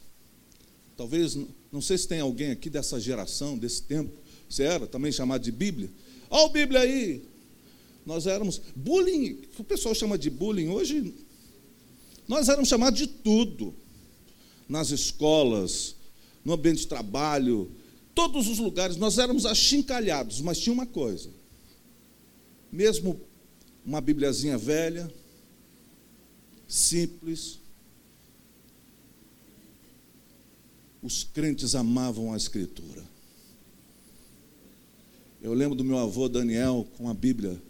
Talvez, 0.96 1.36
não 1.72 1.82
sei 1.82 1.98
se 1.98 2.08
tem 2.08 2.22
alguém 2.22 2.52
aqui 2.52 2.70
dessa 2.70 3.00
geração, 3.00 3.58
desse 3.58 3.82
tempo, 3.82 4.16
você 4.48 4.64
era 4.64 4.88
também 4.88 5.12
chamado 5.12 5.42
de 5.42 5.52
Bíblia. 5.52 5.90
Olha 6.30 6.46
a 6.46 6.50
Bíblia 6.50 6.80
aí. 6.82 7.24
Nós 8.06 8.28
éramos 8.28 8.62
bullying, 8.76 9.42
o 9.58 9.64
pessoal 9.64 9.96
chama 9.96 10.18
de 10.18 10.30
bullying 10.30 10.68
hoje. 10.68 11.14
Nós 12.28 12.48
éramos 12.48 12.70
chamados 12.70 13.00
de 13.00 13.08
tudo. 13.08 13.74
Nas 14.70 14.92
escolas, 14.92 15.96
no 16.44 16.54
ambiente 16.54 16.80
de 16.80 16.88
trabalho, 16.88 17.72
todos 18.14 18.48
os 18.48 18.60
lugares, 18.60 18.98
nós 18.98 19.18
éramos 19.18 19.46
achincalhados, 19.46 20.42
mas 20.42 20.60
tinha 20.60 20.74
uma 20.74 20.86
coisa. 20.86 21.30
Mesmo 22.72 23.20
uma 23.84 24.02
bibliazinha 24.02 24.58
velha, 24.58 25.12
simples, 26.68 27.60
os 31.06 31.24
crentes 31.24 31.76
amavam 31.76 32.34
a 32.34 32.38
Escritura. 32.38 33.04
Eu 35.40 35.54
lembro 35.54 35.76
do 35.76 35.84
meu 35.84 36.00
avô 36.00 36.28
Daniel 36.28 36.88
com 36.98 37.08
a 37.08 37.14
Bíblia, 37.14 37.62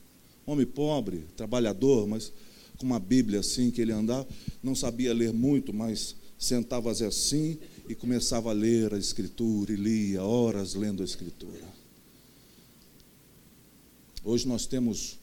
homem 0.46 0.66
pobre, 0.66 1.26
trabalhador, 1.36 2.08
mas 2.08 2.32
com 2.78 2.86
uma 2.86 3.00
Bíblia 3.00 3.42
assim 3.42 3.72
que 3.72 3.82
ele 3.82 3.92
andava, 3.92 4.26
não 4.64 4.74
sabia 4.74 5.14
ler 5.14 5.34
muito, 5.34 5.74
mas 5.74 6.16
sentava 6.40 6.90
assim 6.92 7.60
e 7.90 7.94
começava 7.94 8.52
a 8.52 8.54
ler 8.54 8.94
a 8.94 8.98
Escritura 8.98 9.74
e 9.74 9.76
lia 9.76 10.24
horas 10.24 10.74
lendo 10.74 11.02
a 11.02 11.06
Escritura. 11.06 11.68
Hoje 14.24 14.48
nós 14.48 14.66
temos 14.66 15.20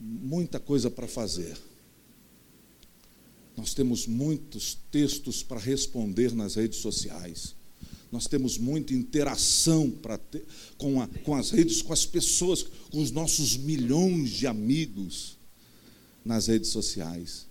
muita 0.00 0.58
coisa 0.58 0.90
para 0.90 1.06
fazer. 1.06 1.56
Nós 3.56 3.72
temos 3.72 4.06
muitos 4.06 4.76
textos 4.90 5.42
para 5.42 5.58
responder 5.58 6.34
nas 6.34 6.56
redes 6.56 6.78
sociais. 6.78 7.54
Nós 8.12 8.26
temos 8.26 8.58
muita 8.58 8.92
interação 8.92 9.90
para 9.90 10.18
ter, 10.18 10.44
com, 10.76 11.00
a, 11.00 11.08
com 11.24 11.34
as 11.34 11.50
redes, 11.50 11.82
com 11.82 11.92
as 11.92 12.04
pessoas, 12.04 12.62
com 12.90 13.00
os 13.00 13.10
nossos 13.10 13.56
milhões 13.56 14.30
de 14.30 14.46
amigos 14.46 15.36
nas 16.24 16.46
redes 16.46 16.70
sociais. 16.70 17.46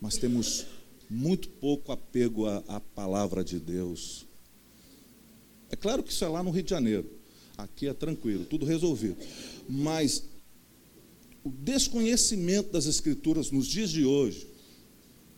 Mas 0.00 0.16
temos 0.16 0.66
muito 1.08 1.48
pouco 1.48 1.90
apego 1.92 2.46
à, 2.46 2.58
à 2.68 2.80
palavra 2.80 3.44
de 3.44 3.58
Deus. 3.58 4.24
É 5.70 5.76
claro 5.76 6.02
que 6.02 6.12
isso 6.12 6.24
é 6.24 6.28
lá 6.28 6.42
no 6.42 6.50
Rio 6.50 6.62
de 6.62 6.70
Janeiro. 6.70 7.10
Aqui 7.58 7.88
é 7.88 7.92
tranquilo, 7.92 8.44
tudo 8.44 8.64
resolvido. 8.64 9.16
Mas 9.68 10.24
o 11.44 11.50
desconhecimento 11.50 12.70
das 12.70 12.86
Escrituras 12.86 13.50
nos 13.50 13.66
dias 13.66 13.90
de 13.90 14.04
hoje 14.04 14.49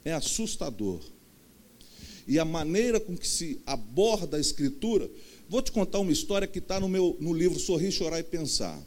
é 0.05 0.13
assustador. 0.13 1.01
E 2.27 2.39
a 2.39 2.45
maneira 2.45 3.01
com 3.01 3.17
que 3.17 3.27
se 3.27 3.61
aborda 3.67 4.37
a 4.37 4.41
Escritura, 4.41 5.11
vou 5.49 5.61
te 5.61 5.73
contar 5.73 5.99
uma 5.99 6.13
história 6.13 6.47
que 6.47 6.59
está 6.59 6.79
no 6.79 6.89
meu 6.89 7.17
no 7.21 7.33
livro 7.33 7.59
Sorrir, 7.59 7.91
Chorar 7.91 8.21
e 8.21 8.23
Pensar. 8.23 8.81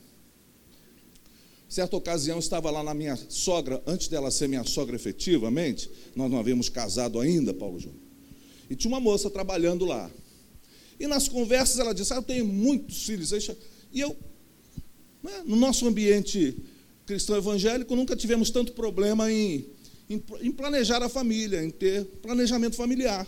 Certa 1.68 1.98
ocasião, 1.98 2.40
estava 2.40 2.72
lá 2.72 2.84
na 2.84 2.94
minha 2.94 3.18
sogra, 3.28 3.82
antes 3.86 4.08
dela 4.08 4.32
ser 4.32 4.48
minha 4.48 4.64
sogra 4.64 4.96
efetivamente, 4.96 5.90
nós 6.16 6.32
não 6.32 6.40
havíamos 6.40 6.70
casado 6.70 7.20
ainda, 7.20 7.54
Paulo 7.54 7.80
Júnior. 7.80 8.00
E 8.70 8.76
tinha 8.76 8.90
uma 8.90 9.00
moça 9.00 9.30
trabalhando 9.30 9.84
lá. 9.84 10.10
E 11.00 11.08
nas 11.08 11.28
conversas 11.28 11.80
ela 11.80 11.94
disse: 11.94 12.14
ah, 12.14 12.18
Eu 12.18 12.24
tenho 12.24 12.46
muitos 12.46 13.04
filhos. 13.04 13.32
E 13.92 14.00
eu, 14.00 14.16
né, 15.22 15.44
no 15.46 15.56
nosso 15.56 15.88
ambiente 15.88 16.58
cristão 17.06 17.36
evangélico, 17.36 17.96
nunca 17.96 18.16
tivemos 18.16 18.50
tanto 18.50 18.72
problema 18.74 19.32
em, 19.32 19.66
em, 20.10 20.22
em 20.42 20.52
planejar 20.52 21.02
a 21.02 21.10
família, 21.10 21.64
em 21.64 21.70
ter 21.70 22.06
planejamento 22.22 22.76
familiar. 22.76 23.28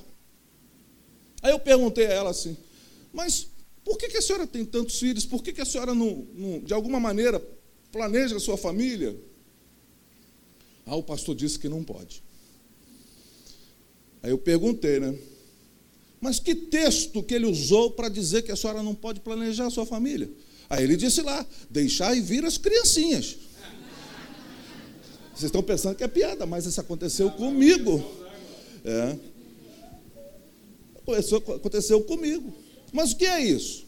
Aí 1.42 1.52
eu 1.52 1.60
perguntei 1.60 2.08
a 2.08 2.14
ela 2.14 2.30
assim: 2.30 2.58
Mas 3.14 3.48
por 3.84 3.98
que, 3.98 4.10
que 4.10 4.18
a 4.18 4.22
senhora 4.22 4.46
tem 4.46 4.66
tantos 4.66 5.00
filhos? 5.00 5.26
Por 5.26 5.42
que, 5.42 5.54
que 5.54 5.62
a 5.62 5.66
senhora, 5.66 5.96
não, 5.96 6.28
não, 6.34 6.60
de 6.60 6.74
alguma 6.74 7.00
maneira, 7.00 7.42
planeja 7.92 8.36
a 8.36 8.40
sua 8.40 8.58
família? 8.58 9.16
Ah, 10.86 10.96
o 10.96 11.04
pastor 11.04 11.36
disse 11.36 11.58
que 11.58 11.70
não 11.70 11.84
pode. 11.84 12.24
Aí 14.22 14.32
eu 14.32 14.38
perguntei, 14.38 15.00
né? 15.00 15.18
Mas 16.20 16.40
que 16.40 16.56
texto 16.56 17.22
que 17.24 17.34
ele 17.34 17.46
usou 17.46 17.92
para 17.92 18.10
dizer 18.10 18.42
que 18.42 18.52
a 18.52 18.56
senhora 18.56 18.82
não 18.82 18.96
pode 18.96 19.20
planejar 19.20 19.68
a 19.68 19.70
sua 19.70 19.86
família? 19.86 20.30
Aí 20.70 20.84
ele 20.84 20.98
disse 20.98 21.22
lá: 21.22 21.46
deixar 21.70 22.16
e 22.16 22.22
vir 22.22 22.44
as 22.44 22.58
criancinhas. 22.58 23.38
Vocês 25.38 25.50
estão 25.50 25.62
pensando 25.62 25.96
que 25.96 26.04
é 26.04 26.08
piada, 26.08 26.48
mas 26.48 26.66
isso 26.66 26.82
aconteceu 26.82 27.30
comigo. 27.30 28.04
É. 28.84 29.16
Isso 31.20 31.36
aconteceu 31.36 32.04
comigo. 32.04 32.52
Mas 32.92 33.12
o 33.12 33.18
que 33.18 33.26
é 33.28 33.40
isso? 33.40 33.86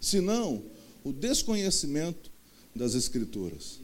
Senão 0.00 0.62
o 1.02 1.12
desconhecimento 1.12 2.30
das 2.76 2.94
Escrituras. 2.94 3.80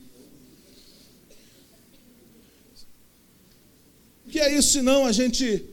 O 4.25 4.31
que 4.31 4.39
é 4.39 4.57
isso 4.57 4.71
senão 4.71 5.05
a 5.05 5.11
gente 5.11 5.65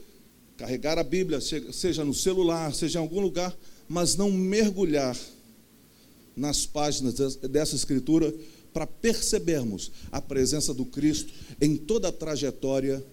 carregar 0.58 0.98
a 0.98 1.04
Bíblia, 1.04 1.40
seja 1.40 2.04
no 2.04 2.16
celular, 2.16 2.74
seja 2.74 2.98
em 2.98 3.02
algum 3.04 3.20
lugar, 3.20 3.56
mas 3.88 4.16
não 4.16 4.32
mergulhar 4.32 5.16
nas 6.36 6.66
páginas 6.66 7.14
dessa 7.38 7.76
Escritura 7.76 8.34
para 8.78 8.86
percebermos 8.86 9.92
a 10.12 10.22
presença 10.22 10.72
do 10.72 10.86
Cristo 10.86 11.34
em 11.60 11.76
toda 11.76 12.10
a 12.10 12.12
trajetória 12.12 13.04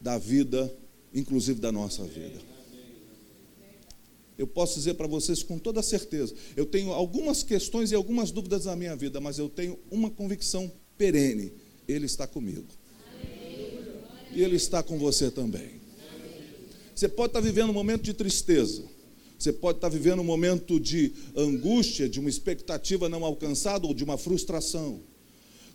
da 0.00 0.16
vida, 0.16 0.72
inclusive 1.12 1.60
da 1.60 1.70
nossa 1.70 2.04
vida 2.04 2.50
eu 4.40 4.46
posso 4.46 4.76
dizer 4.76 4.94
para 4.94 5.06
vocês 5.06 5.42
com 5.42 5.58
toda 5.58 5.82
certeza, 5.82 6.34
eu 6.56 6.64
tenho 6.64 6.92
algumas 6.92 7.42
questões 7.42 7.92
e 7.92 7.94
algumas 7.94 8.30
dúvidas 8.30 8.64
na 8.64 8.74
minha 8.74 8.96
vida, 8.96 9.20
mas 9.20 9.38
eu 9.38 9.50
tenho 9.50 9.78
uma 9.90 10.08
convicção 10.08 10.72
perene: 10.96 11.52
Ele 11.86 12.06
está 12.06 12.26
comigo. 12.26 12.64
E 14.32 14.42
Ele 14.42 14.56
está 14.56 14.82
com 14.82 14.98
você 14.98 15.30
também. 15.30 15.72
Você 16.94 17.06
pode 17.06 17.30
estar 17.30 17.40
vivendo 17.40 17.68
um 17.68 17.74
momento 17.74 18.02
de 18.02 18.14
tristeza, 18.14 18.82
você 19.38 19.52
pode 19.52 19.76
estar 19.76 19.90
vivendo 19.90 20.20
um 20.20 20.24
momento 20.24 20.80
de 20.80 21.12
angústia, 21.36 22.08
de 22.08 22.18
uma 22.18 22.30
expectativa 22.30 23.10
não 23.10 23.24
alcançada 23.26 23.86
ou 23.86 23.92
de 23.92 24.04
uma 24.04 24.16
frustração. 24.16 25.02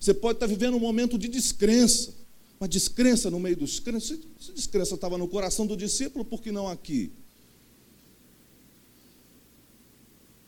Você 0.06 0.14
pode 0.14 0.36
estar 0.36 0.46
vivendo 0.46 0.76
um 0.76 0.80
momento 0.80 1.18
de 1.18 1.28
descrença, 1.28 2.14
uma 2.60 2.68
descrença 2.68 3.32
no 3.32 3.40
meio 3.40 3.58
dos 3.58 3.80
crentes. 3.80 4.16
Se 4.40 4.54
descrença 4.54 4.94
estava 4.94 5.18
no 5.18 5.28
coração 5.28 5.66
do 5.66 5.76
discípulo, 5.76 6.24
por 6.24 6.44
que 6.44 6.52
não 6.52 6.68
aqui? 6.68 7.12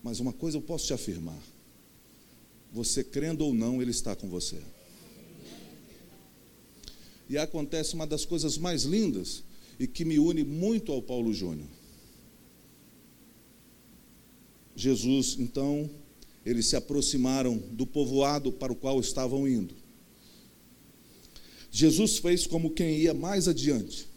Mas 0.04 0.20
uma 0.20 0.32
coisa 0.32 0.58
eu 0.58 0.62
posso 0.62 0.86
te 0.86 0.94
afirmar: 0.94 1.42
você 2.72 3.04
crendo 3.04 3.44
ou 3.44 3.52
não, 3.52 3.82
Ele 3.82 3.90
está 3.90 4.16
com 4.16 4.30
você. 4.30 4.62
E 7.28 7.36
acontece 7.36 7.96
uma 7.96 8.06
das 8.06 8.26
coisas 8.26 8.60
mais 8.60 8.84
lindas 8.84 9.44
e 9.80 9.88
que 9.88 10.06
me 10.06 10.20
une 10.20 10.44
muito 10.44 10.92
ao 10.92 11.02
Paulo 11.02 11.34
Júnior. 11.34 11.68
Jesus, 14.76 15.36
então, 15.40 15.90
eles 16.48 16.68
se 16.68 16.76
aproximaram 16.76 17.58
do 17.72 17.86
povoado 17.86 18.52
para 18.52 18.72
o 18.72 18.76
qual 18.76 19.00
estavam 19.00 19.48
indo. 19.48 19.76
Jesus 21.72 22.18
fez 22.18 22.48
como 22.48 22.72
quem 22.72 22.98
ia 22.98 23.14
mais 23.14 23.48
adiante. 23.48 24.08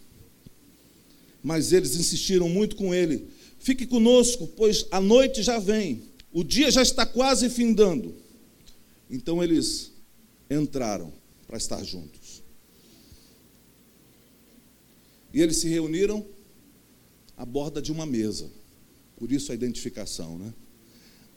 Mas 1.42 1.72
eles 1.72 1.96
insistiram 1.96 2.48
muito 2.48 2.76
com 2.76 2.94
ele 2.94 3.28
Fique 3.60 3.86
conosco, 3.86 4.46
pois 4.46 4.86
a 4.90 5.02
noite 5.02 5.42
já 5.42 5.58
vem, 5.58 6.02
o 6.32 6.42
dia 6.42 6.70
já 6.70 6.80
está 6.80 7.04
quase 7.04 7.50
findando. 7.50 8.14
Então 9.10 9.44
eles 9.44 9.92
entraram 10.50 11.12
para 11.46 11.58
estar 11.58 11.84
juntos. 11.84 12.42
E 15.32 15.42
eles 15.42 15.58
se 15.58 15.68
reuniram 15.68 16.26
à 17.36 17.44
borda 17.44 17.82
de 17.82 17.92
uma 17.92 18.06
mesa. 18.06 18.50
Por 19.16 19.30
isso 19.30 19.52
a 19.52 19.54
identificação, 19.54 20.38
né? 20.38 20.54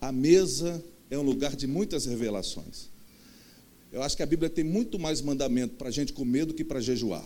A 0.04 0.12
mesa 0.12 0.84
é 1.10 1.18
um 1.18 1.22
lugar 1.22 1.56
de 1.56 1.66
muitas 1.66 2.06
revelações. 2.06 2.90
Eu 3.90 4.04
acho 4.04 4.18
que 4.18 4.22
a 4.22 4.26
Bíblia 4.26 4.50
tem 4.50 4.62
muito 4.62 5.00
mais 5.00 5.22
mandamento 5.22 5.76
para 5.76 5.88
a 5.88 5.92
gente 5.92 6.12
comer 6.12 6.44
do 6.44 6.54
que 6.54 6.62
para 6.62 6.82
jejuar. 6.82 7.24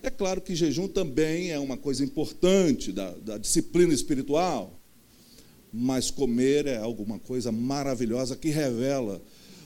É 0.00 0.08
claro 0.08 0.40
que 0.40 0.54
jejum 0.54 0.86
também 0.86 1.50
é 1.50 1.58
uma 1.58 1.76
coisa 1.76 2.04
importante 2.04 2.92
da, 2.92 3.10
da 3.14 3.38
disciplina 3.38 3.92
espiritual, 3.92 4.78
mas 5.72 6.12
comer 6.12 6.68
é 6.68 6.76
alguma 6.76 7.18
coisa 7.18 7.50
maravilhosa 7.50 8.36
que 8.36 8.50
revela 8.50 9.20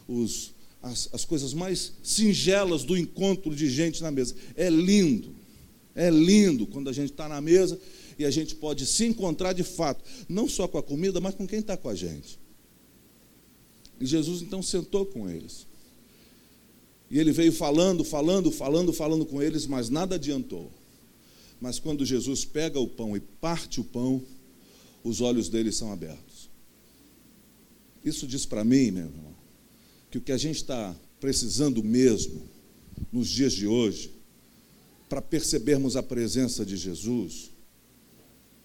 os, 0.08 0.54
as, 0.82 1.10
as 1.12 1.26
coisas 1.26 1.52
mais 1.52 1.92
singelas 2.02 2.84
do 2.84 2.96
encontro 2.96 3.54
de 3.54 3.68
gente 3.68 4.02
na 4.02 4.10
mesa. 4.10 4.34
É 4.56 4.70
lindo, 4.70 5.28
é 5.94 6.08
lindo 6.08 6.66
quando 6.68 6.88
a 6.88 6.92
gente 6.94 7.10
está 7.10 7.28
na 7.28 7.42
mesa 7.42 7.78
e 8.18 8.24
a 8.24 8.30
gente 8.30 8.54
pode 8.54 8.86
se 8.86 9.04
encontrar 9.04 9.52
de 9.52 9.62
fato, 9.62 10.04
não 10.28 10.48
só 10.48 10.68
com 10.68 10.78
a 10.78 10.82
comida, 10.82 11.20
mas 11.20 11.34
com 11.34 11.46
quem 11.46 11.58
está 11.58 11.76
com 11.76 11.88
a 11.88 11.94
gente. 11.94 12.38
E 14.00 14.06
Jesus 14.06 14.42
então 14.42 14.62
sentou 14.62 15.06
com 15.06 15.28
eles. 15.28 15.66
E 17.10 17.18
ele 17.18 17.32
veio 17.32 17.52
falando, 17.52 18.04
falando, 18.04 18.50
falando, 18.50 18.92
falando 18.92 19.26
com 19.26 19.42
eles, 19.42 19.66
mas 19.66 19.88
nada 19.88 20.16
adiantou. 20.16 20.70
Mas 21.60 21.78
quando 21.78 22.04
Jesus 22.04 22.44
pega 22.44 22.80
o 22.80 22.88
pão 22.88 23.16
e 23.16 23.20
parte 23.20 23.80
o 23.80 23.84
pão, 23.84 24.22
os 25.02 25.20
olhos 25.20 25.48
deles 25.48 25.76
são 25.76 25.92
abertos. 25.92 26.50
Isso 28.04 28.26
diz 28.26 28.44
para 28.44 28.64
mim, 28.64 28.90
meu 28.90 29.04
irmão, 29.04 29.34
que 30.10 30.18
o 30.18 30.20
que 30.20 30.32
a 30.32 30.36
gente 30.36 30.56
está 30.56 30.94
precisando 31.20 31.82
mesmo 31.82 32.42
nos 33.10 33.28
dias 33.28 33.52
de 33.52 33.66
hoje, 33.66 34.12
para 35.08 35.22
percebermos 35.22 35.96
a 35.96 36.02
presença 36.02 36.66
de 36.66 36.76
Jesus, 36.76 37.50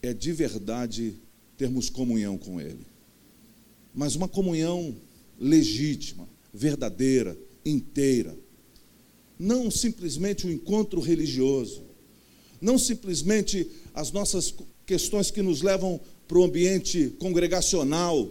é 0.02 0.14
de 0.14 0.32
verdade 0.32 1.16
termos 1.58 1.90
comunhão 1.90 2.38
com 2.38 2.60
Ele. 2.60 2.86
Mas 3.94 4.16
uma 4.16 4.28
comunhão 4.28 4.96
legítima, 5.40 6.28
verdadeira, 6.54 7.38
inteira. 7.66 8.38
Não 9.38 9.70
simplesmente 9.70 10.46
um 10.46 10.52
encontro 10.52 11.00
religioso. 11.00 11.84
Não 12.62 12.78
simplesmente 12.78 13.68
as 13.94 14.12
nossas 14.12 14.54
questões 14.86 15.32
que 15.32 15.42
nos 15.42 15.62
levam 15.62 16.00
para 16.28 16.38
o 16.38 16.44
ambiente 16.44 17.16
congregacional 17.20 18.30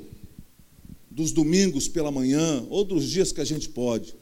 dos 1.10 1.32
domingos 1.32 1.88
pela 1.88 2.12
manhã 2.12 2.64
ou 2.70 2.84
dos 2.84 3.08
dias 3.08 3.32
que 3.32 3.40
a 3.40 3.44
gente 3.44 3.68
pode, 3.68 4.14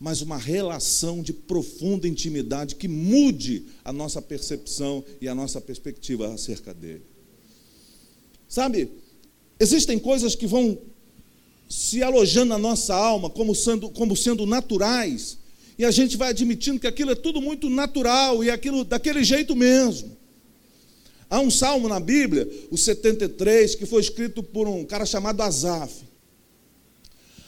mas 0.00 0.22
uma 0.22 0.36
relação 0.36 1.22
de 1.22 1.32
profunda 1.32 2.06
intimidade 2.06 2.76
que 2.76 2.86
mude 2.86 3.64
a 3.84 3.92
nossa 3.92 4.22
percepção 4.22 5.04
e 5.20 5.28
a 5.28 5.34
nossa 5.34 5.60
perspectiva 5.60 6.32
acerca 6.32 6.72
dele. 6.72 7.02
Sabe, 8.48 8.88
existem 9.58 9.98
coisas 9.98 10.34
que 10.34 10.46
vão 10.46 10.78
se 11.68 12.02
alojando 12.02 12.50
na 12.50 12.58
nossa 12.58 12.94
alma 12.94 13.28
como 13.28 13.54
sendo, 13.54 13.90
como 13.90 14.16
sendo 14.16 14.46
naturais, 14.46 15.36
e 15.76 15.84
a 15.84 15.90
gente 15.90 16.16
vai 16.16 16.30
admitindo 16.30 16.80
que 16.80 16.86
aquilo 16.86 17.10
é 17.10 17.14
tudo 17.14 17.40
muito 17.40 17.68
natural 17.68 18.42
e 18.42 18.50
aquilo 18.50 18.84
daquele 18.84 19.22
jeito 19.22 19.54
mesmo. 19.54 20.16
Há 21.30 21.40
um 21.40 21.50
salmo 21.50 21.88
na 21.88 22.00
Bíblia, 22.00 22.48
o 22.70 22.76
73, 22.78 23.74
que 23.74 23.84
foi 23.84 24.00
escrito 24.00 24.42
por 24.42 24.66
um 24.66 24.84
cara 24.84 25.04
chamado 25.04 25.42
Asaf. 25.42 26.04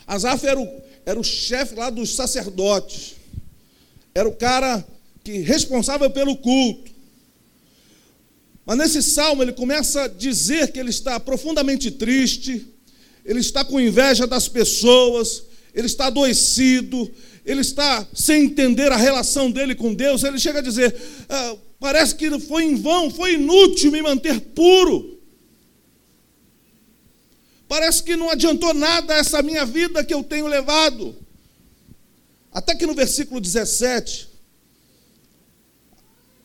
Asaf 0.06 0.46
era 0.46 0.60
o, 0.60 0.82
era 1.10 1.18
o 1.18 1.24
chefe 1.24 1.74
lá 1.74 1.90
dos 1.90 2.14
sacerdotes, 2.14 3.16
era 4.14 4.28
o 4.28 4.32
cara 4.32 4.86
que 5.24 5.38
responsável 5.38 6.08
pelo 6.08 6.36
culto. 6.36 6.88
Mas 8.64 8.78
nesse 8.78 9.02
salmo 9.02 9.42
ele 9.42 9.52
começa 9.52 10.02
a 10.02 10.08
dizer 10.08 10.70
que 10.70 10.78
ele 10.78 10.90
está 10.90 11.18
profundamente 11.18 11.90
triste, 11.90 12.64
ele 13.24 13.40
está 13.40 13.64
com 13.64 13.80
inveja 13.80 14.24
das 14.24 14.46
pessoas, 14.46 15.42
ele 15.74 15.86
está 15.86 16.06
adoecido, 16.06 17.10
ele 17.44 17.60
está 17.60 18.06
sem 18.14 18.44
entender 18.44 18.92
a 18.92 18.96
relação 18.96 19.50
dele 19.50 19.74
com 19.74 19.92
Deus. 19.92 20.22
Ele 20.22 20.38
chega 20.38 20.60
a 20.60 20.62
dizer: 20.62 20.94
ah, 21.28 21.56
parece 21.80 22.14
que 22.14 22.38
foi 22.38 22.62
em 22.62 22.76
vão, 22.76 23.10
foi 23.10 23.34
inútil 23.34 23.90
me 23.90 24.00
manter 24.00 24.40
puro. 24.40 25.19
Parece 27.70 28.02
que 28.02 28.16
não 28.16 28.28
adiantou 28.28 28.74
nada 28.74 29.14
essa 29.14 29.40
minha 29.42 29.64
vida 29.64 30.04
que 30.04 30.12
eu 30.12 30.24
tenho 30.24 30.48
levado. 30.48 31.14
Até 32.50 32.74
que 32.74 32.84
no 32.84 32.96
versículo 32.96 33.40
17, 33.40 34.28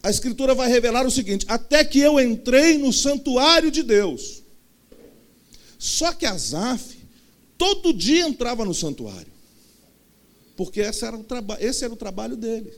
a 0.03 0.11
Escritura 0.11 0.53
vai 0.53 0.69
revelar 0.69 1.03
o 1.03 1.09
seguinte: 1.09 1.43
até 1.49 1.83
que 1.83 1.97
eu 1.99 2.19
entrei 2.19 2.77
no 2.77 2.93
santuário 2.93 3.71
de 3.71 3.81
Deus. 3.81 4.43
Só 5.79 6.13
que 6.13 6.27
Asaf, 6.27 6.95
todo 7.57 7.91
dia 7.91 8.27
entrava 8.27 8.63
no 8.63 8.75
santuário, 8.75 9.33
porque 10.55 10.81
esse 10.81 11.03
era, 11.03 11.17
o 11.17 11.25
esse 11.59 11.83
era 11.83 11.91
o 11.91 11.97
trabalho 11.97 12.37
dele. 12.37 12.71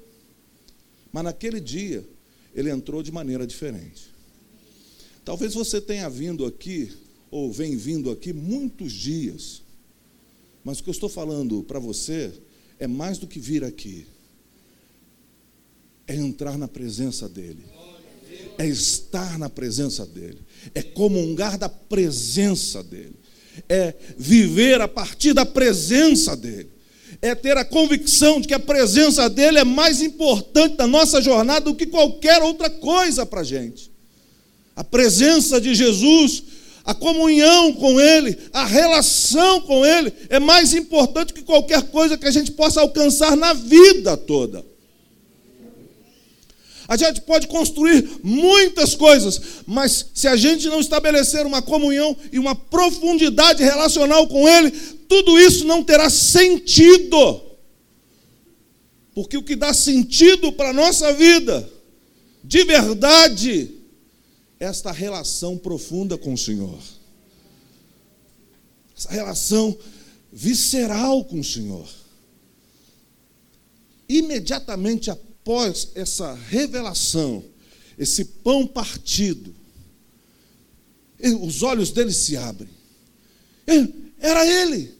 Mas 1.11 1.25
naquele 1.25 1.59
dia, 1.59 2.07
ele 2.55 2.69
entrou 2.69 3.03
de 3.03 3.11
maneira 3.11 3.45
diferente. 3.45 4.09
Talvez 5.25 5.53
você 5.53 5.81
tenha 5.81 6.09
vindo 6.09 6.45
aqui, 6.45 7.06
ou 7.29 7.51
vem 7.51 7.75
vindo 7.75 8.09
aqui, 8.09 8.33
muitos 8.33 8.91
dias, 8.91 9.61
mas 10.63 10.79
o 10.79 10.83
que 10.83 10.89
eu 10.89 10.93
estou 10.93 11.09
falando 11.09 11.63
para 11.63 11.79
você 11.79 12.31
é 12.79 12.87
mais 12.87 13.17
do 13.17 13.27
que 13.27 13.39
vir 13.39 13.63
aqui, 13.63 14.05
é 16.07 16.15
entrar 16.15 16.57
na 16.57 16.67
presença 16.67 17.27
dEle. 17.27 17.65
É 18.57 18.65
estar 18.65 19.37
na 19.37 19.49
presença 19.49 20.05
dEle, 20.05 20.39
é 20.73 20.81
comungar 20.81 21.57
da 21.57 21.69
presença 21.69 22.83
dEle, 22.83 23.15
é 23.69 23.93
viver 24.17 24.81
a 24.81 24.87
partir 24.87 25.33
da 25.33 25.45
presença 25.45 26.35
dEle, 26.35 26.69
é 27.21 27.35
ter 27.35 27.55
a 27.55 27.63
convicção 27.63 28.41
de 28.41 28.47
que 28.47 28.53
a 28.53 28.59
presença 28.59 29.29
dEle 29.29 29.59
é 29.59 29.63
mais 29.63 30.01
importante 30.01 30.75
na 30.77 30.87
nossa 30.87 31.21
jornada 31.21 31.65
do 31.65 31.75
que 31.75 31.85
qualquer 31.85 32.41
outra 32.41 32.69
coisa 32.69 33.25
para 33.25 33.41
a 33.41 33.43
gente. 33.43 33.91
A 34.75 34.83
presença 34.83 35.61
de 35.61 35.73
Jesus, 35.73 36.43
a 36.87 36.93
comunhão 36.93 37.73
com 37.73 37.99
Ele, 37.99 38.37
a 38.53 38.65
relação 38.65 39.59
com 39.59 39.85
Ele 39.85 40.13
é 40.29 40.39
mais 40.39 40.73
importante 40.73 41.33
que 41.33 41.41
qualquer 41.41 41.81
coisa 41.83 42.17
que 42.17 42.25
a 42.25 42.31
gente 42.31 42.53
possa 42.53 42.79
alcançar 42.79 43.35
na 43.35 43.51
vida 43.51 44.15
toda. 44.15 44.65
A 46.87 46.95
gente 46.95 47.19
pode 47.19 47.47
construir 47.47 48.09
muitas 48.23 48.95
coisas, 48.95 49.41
mas 49.65 50.05
se 50.13 50.29
a 50.29 50.37
gente 50.37 50.69
não 50.69 50.79
estabelecer 50.79 51.45
uma 51.45 51.61
comunhão 51.61 52.15
e 52.31 52.39
uma 52.39 52.55
profundidade 52.55 53.61
relacional 53.61 54.25
com 54.25 54.47
Ele, 54.47 54.71
tudo 55.09 55.37
isso 55.37 55.65
não 55.65 55.83
terá 55.83 56.09
sentido. 56.09 57.41
Porque 59.13 59.35
o 59.35 59.43
que 59.43 59.57
dá 59.57 59.73
sentido 59.73 60.53
para 60.53 60.69
a 60.69 60.73
nossa 60.73 61.11
vida, 61.11 61.69
de 62.41 62.63
verdade, 62.63 63.76
esta 64.59 64.91
relação 64.91 65.57
profunda 65.57 66.17
com 66.17 66.33
o 66.33 66.37
Senhor. 66.37 66.79
Essa 68.97 69.09
relação 69.11 69.77
visceral 70.31 71.23
com 71.25 71.39
o 71.39 71.43
Senhor. 71.43 71.87
Imediatamente 74.09 75.09
após 75.11 75.89
essa 75.95 76.33
revelação, 76.33 77.43
esse 77.97 78.25
pão 78.25 78.65
partido, 78.65 79.55
os 81.41 81.63
olhos 81.63 81.91
dele 81.91 82.13
se 82.13 82.37
abrem. 82.37 82.69
Era 84.19 84.45
ele. 84.45 84.95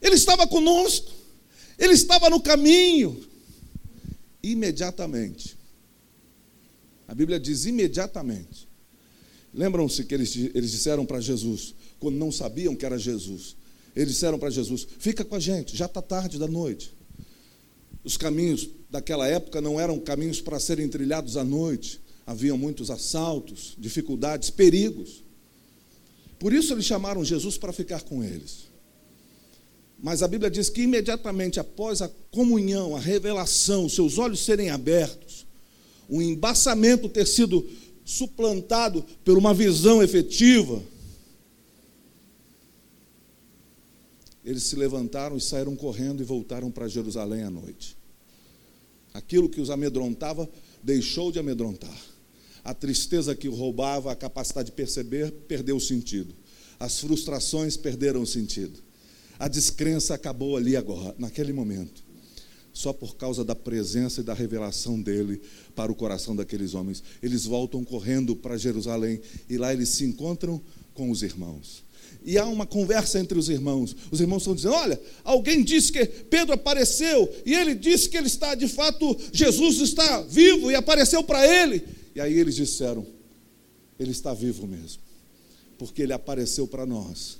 Ele 0.00 0.14
estava 0.14 0.46
conosco. 0.46 1.10
Ele 1.78 1.94
estava 1.94 2.28
no 2.28 2.40
caminho. 2.40 3.26
Imediatamente. 4.42 5.56
A 7.06 7.14
Bíblia 7.14 7.38
diz 7.38 7.64
imediatamente. 7.64 8.68
Lembram-se 9.52 10.04
que 10.04 10.14
eles, 10.14 10.34
eles 10.54 10.70
disseram 10.70 11.06
para 11.06 11.20
Jesus, 11.20 11.74
quando 12.00 12.16
não 12.16 12.32
sabiam 12.32 12.74
que 12.74 12.84
era 12.84 12.98
Jesus, 12.98 13.56
eles 13.94 14.14
disseram 14.14 14.38
para 14.38 14.50
Jesus: 14.50 14.86
Fica 14.98 15.24
com 15.24 15.36
a 15.36 15.40
gente, 15.40 15.76
já 15.76 15.86
está 15.86 16.02
tarde 16.02 16.38
da 16.38 16.48
noite. 16.48 16.92
Os 18.02 18.16
caminhos 18.16 18.68
daquela 18.90 19.26
época 19.26 19.60
não 19.60 19.80
eram 19.80 19.98
caminhos 19.98 20.40
para 20.40 20.60
serem 20.60 20.88
trilhados 20.88 21.36
à 21.36 21.44
noite. 21.44 22.00
Havia 22.26 22.56
muitos 22.56 22.90
assaltos, 22.90 23.74
dificuldades, 23.78 24.50
perigos. 24.50 25.22
Por 26.38 26.52
isso 26.52 26.74
eles 26.74 26.84
chamaram 26.84 27.24
Jesus 27.24 27.56
para 27.56 27.72
ficar 27.72 28.02
com 28.02 28.22
eles. 28.22 28.68
Mas 29.98 30.22
a 30.22 30.28
Bíblia 30.28 30.50
diz 30.50 30.68
que 30.68 30.82
imediatamente 30.82 31.58
após 31.58 32.02
a 32.02 32.10
comunhão, 32.30 32.94
a 32.94 33.00
revelação, 33.00 33.88
seus 33.88 34.18
olhos 34.18 34.44
serem 34.44 34.68
abertos, 34.68 35.33
o 36.08 36.20
embaçamento 36.20 37.08
ter 37.08 37.26
sido 37.26 37.66
suplantado 38.04 39.04
por 39.24 39.38
uma 39.38 39.54
visão 39.54 40.02
efetiva, 40.02 40.82
eles 44.44 44.64
se 44.64 44.76
levantaram 44.76 45.36
e 45.36 45.40
saíram 45.40 45.74
correndo 45.74 46.20
e 46.20 46.24
voltaram 46.24 46.70
para 46.70 46.86
Jerusalém 46.86 47.42
à 47.42 47.50
noite. 47.50 47.96
Aquilo 49.14 49.48
que 49.48 49.60
os 49.60 49.70
amedrontava 49.70 50.48
deixou 50.82 51.32
de 51.32 51.38
amedrontar. 51.38 51.98
A 52.62 52.74
tristeza 52.74 53.34
que 53.34 53.48
roubava 53.48 54.12
a 54.12 54.16
capacidade 54.16 54.66
de 54.66 54.76
perceber 54.76 55.30
perdeu 55.48 55.76
o 55.76 55.80
sentido. 55.80 56.34
As 56.78 56.98
frustrações 57.00 57.76
perderam 57.76 58.22
o 58.22 58.26
sentido. 58.26 58.82
A 59.38 59.48
descrença 59.48 60.14
acabou 60.14 60.56
ali 60.56 60.76
agora, 60.76 61.14
naquele 61.18 61.52
momento. 61.52 62.03
Só 62.74 62.92
por 62.92 63.16
causa 63.16 63.42
da 63.42 63.54
presença 63.54 64.20
e 64.20 64.24
da 64.24 64.34
revelação 64.34 65.00
dele 65.00 65.40
para 65.74 65.90
o 65.90 65.94
coração 65.94 66.36
daqueles 66.36 66.74
homens. 66.74 67.02
Eles 67.22 67.46
voltam 67.46 67.82
correndo 67.84 68.36
para 68.36 68.58
Jerusalém 68.58 69.20
e 69.48 69.56
lá 69.56 69.72
eles 69.72 69.88
se 69.88 70.04
encontram 70.04 70.60
com 70.92 71.10
os 71.10 71.22
irmãos. 71.22 71.84
E 72.24 72.38
há 72.38 72.46
uma 72.46 72.66
conversa 72.66 73.20
entre 73.20 73.38
os 73.38 73.48
irmãos. 73.48 73.94
Os 74.10 74.20
irmãos 74.20 74.38
estão 74.38 74.54
dizendo: 74.54 74.74
Olha, 74.74 75.00
alguém 75.22 75.62
disse 75.62 75.92
que 75.92 76.04
Pedro 76.04 76.54
apareceu 76.54 77.32
e 77.46 77.54
ele 77.54 77.74
disse 77.74 78.08
que 78.08 78.16
ele 78.16 78.26
está, 78.26 78.54
de 78.54 78.66
fato, 78.66 79.16
Jesus 79.32 79.80
está 79.80 80.22
vivo 80.22 80.70
e 80.70 80.74
apareceu 80.74 81.22
para 81.22 81.46
ele. 81.46 81.84
E 82.14 82.20
aí 82.20 82.38
eles 82.38 82.56
disseram: 82.56 83.06
Ele 84.00 84.10
está 84.10 84.32
vivo 84.32 84.66
mesmo, 84.66 85.00
porque 85.78 86.02
ele 86.02 86.12
apareceu 86.12 86.66
para 86.66 86.84
nós 86.84 87.38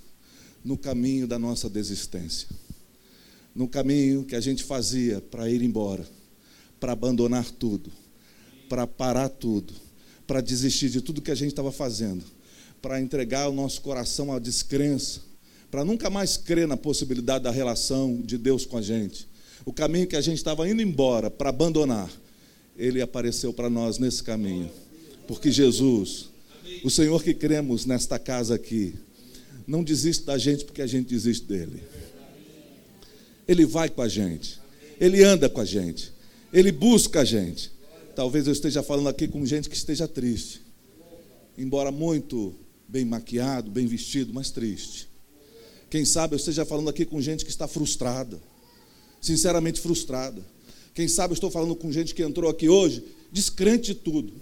no 0.65 0.79
caminho 0.79 1.27
da 1.27 1.39
nossa 1.39 1.69
desistência, 1.69 2.49
no 3.55 3.69
caminho 3.69 4.25
que 4.25 4.35
a 4.35 4.41
gente 4.41 4.65
fazia 4.65 5.21
para 5.21 5.49
ir 5.49 5.63
embora, 5.63 6.07
para 6.81 6.93
abandonar 6.93 7.51
tudo, 7.51 7.91
para 8.69 8.87
parar 8.87 9.29
tudo, 9.29 9.73
para 10.27 10.41
desistir 10.41 10.89
de 10.89 11.01
tudo 11.01 11.23
que 11.23 11.31
a 11.31 11.35
gente 11.35 11.51
estava 11.51 11.71
fazendo, 11.71 12.25
para 12.83 13.01
entregar 13.01 13.49
o 13.49 13.53
nosso 13.55 13.81
coração 13.81 14.33
à 14.33 14.39
descrença, 14.39 15.21
para 15.71 15.85
nunca 15.85 16.11
mais 16.11 16.37
crer 16.37 16.67
na 16.67 16.77
possibilidade 16.77 17.45
da 17.45 17.51
relação 17.51 18.21
de 18.21 18.37
Deus 18.37 18.67
com 18.67 18.77
a 18.77 18.83
gente. 18.83 19.29
O 19.65 19.73
caminho 19.73 20.07
que 20.07 20.17
a 20.17 20.21
gente 20.21 20.39
estava 20.39 20.69
indo 20.69 20.83
embora 20.83 21.31
para 21.31 21.51
abandonar, 21.51 22.11
ele 22.77 23.01
apareceu 23.01 23.53
para 23.53 23.71
nós 23.71 23.99
nesse 23.99 24.23
caminho. 24.23 24.71
Porque 25.27 25.51
Jesus, 25.51 26.29
o 26.83 26.91
Senhor 26.91 27.23
que 27.23 27.33
cremos 27.33 27.87
nesta 27.87 28.19
casa 28.19 28.57
aqui, 28.57 28.95
não 29.67 29.83
desiste 29.83 30.25
da 30.25 30.37
gente 30.37 30.65
porque 30.65 30.83
a 30.83 30.87
gente 30.87 31.09
desiste 31.09 31.47
dele. 31.47 31.83
Ele 33.47 33.67
vai 33.67 33.89
com 33.89 34.03
a 34.03 34.09
gente, 34.09 34.61
ele 35.01 35.23
anda 35.23 35.49
com 35.49 35.61
a 35.61 35.65
gente, 35.65 36.13
ele 36.53 36.73
busca 36.73 37.21
a 37.21 37.25
gente. 37.25 37.73
Talvez 38.15 38.47
eu 38.47 38.53
esteja 38.53 38.83
falando 38.83 39.09
aqui 39.09 39.27
com 39.27 39.45
gente 39.45 39.69
que 39.69 39.77
esteja 39.77 40.07
triste, 40.07 40.63
embora 41.59 41.91
muito 41.91 42.55
bem 42.87 43.05
maquiado, 43.05 43.71
bem 43.71 43.87
vestido, 43.87 44.33
mas 44.33 44.51
triste. 44.51 45.09
Quem 45.91 46.05
sabe 46.05 46.35
eu 46.35 46.39
esteja 46.39 46.65
falando 46.65 46.89
aqui 46.89 47.05
com 47.05 47.21
gente 47.21 47.45
que 47.45 47.51
está 47.51 47.69
frustrada, 47.69 48.41
sinceramente 49.21 49.81
frustrada. 49.81 50.43
Quem 50.93 51.09
sabe 51.09 51.33
eu 51.33 51.35
estou 51.35 51.51
falando 51.51 51.75
com 51.75 51.91
gente 51.91 52.15
que 52.15 52.23
entrou 52.23 52.51
aqui 52.51 52.69
hoje 52.69 53.05
descrente 53.33 53.87
de 53.87 53.95
tudo. 53.97 54.33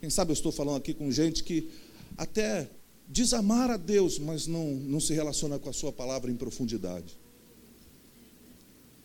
Quem 0.00 0.10
sabe 0.10 0.30
eu 0.30 0.34
estou 0.34 0.52
falando 0.52 0.76
aqui 0.76 0.92
com 0.92 1.10
gente 1.10 1.42
que 1.42 1.68
até 2.16 2.68
diz 3.10 3.34
amar 3.34 3.70
a 3.70 3.76
Deus, 3.76 4.18
mas 4.18 4.46
não, 4.46 4.74
não 4.74 5.00
se 5.00 5.12
relaciona 5.12 5.58
com 5.58 5.68
a 5.68 5.72
Sua 5.72 5.92
palavra 5.92 6.30
em 6.30 6.36
profundidade. 6.36 7.18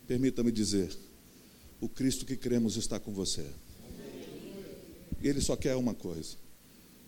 Permita-me 0.07 0.51
dizer: 0.51 0.95
o 1.81 1.89
Cristo 1.89 2.25
que 2.25 2.37
cremos 2.37 2.77
está 2.77 2.99
com 2.99 3.11
você. 3.11 3.45
Ele 5.21 5.41
só 5.41 5.55
quer 5.55 5.75
uma 5.75 5.95
coisa. 5.95 6.37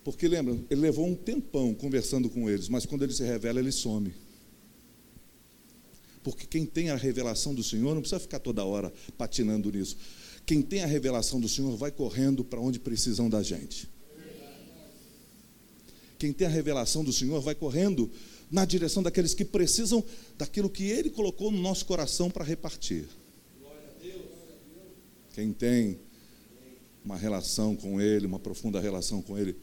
Porque 0.04 0.28
lembra, 0.28 0.58
ele 0.70 0.82
levou 0.82 1.06
um 1.06 1.14
tempão 1.14 1.74
conversando 1.76 2.30
com 2.30 2.50
eles, 2.50 2.68
mas 2.70 2.86
quando 2.86 3.04
ele 3.04 3.14
se 3.14 3.24
revela, 3.24 3.60
ele 3.60 3.72
some. 3.72 4.14
Porque 6.24 6.48
quem 6.48 6.66
tem 6.66 6.90
a 6.90 6.96
revelação 6.96 7.54
do 7.54 7.64
Senhor 7.64 7.94
não 7.94 8.02
precisa 8.02 8.20
ficar 8.20 8.40
toda 8.40 8.64
hora 8.66 8.92
patinando 9.18 9.72
nisso. 9.72 9.98
Quem 10.46 10.62
tem 10.62 10.82
a 10.82 10.88
revelação 10.88 11.40
do 11.40 11.48
Senhor 11.48 11.76
vai 11.76 11.92
correndo 11.92 12.44
para 12.44 12.60
onde 12.60 12.80
precisam 12.80 13.30
da 13.30 13.44
gente. 13.44 13.88
Quem 16.18 16.34
tem 16.34 16.48
a 16.48 16.50
revelação 16.50 17.04
do 17.04 17.14
Senhor 17.14 17.42
vai 17.42 17.56
correndo 17.56 18.12
na 18.50 18.66
direção 18.66 19.04
daqueles 19.04 19.34
que 19.34 19.46
precisam 19.46 20.04
daquilo 20.38 20.70
que 20.70 20.86
Ele 20.86 21.10
colocou 21.10 21.52
no 21.52 21.60
nosso 21.60 21.86
coração 21.86 22.30
para 22.30 22.44
repartir. 22.44 23.06
Quem 25.34 25.54
tem 25.54 26.00
uma 27.06 27.16
relação 27.16 27.76
com 27.76 28.02
Ele, 28.02 28.26
uma 28.26 28.40
profunda 28.40 28.80
relação 28.80 29.22
com 29.22 29.38
Ele, 29.38 29.56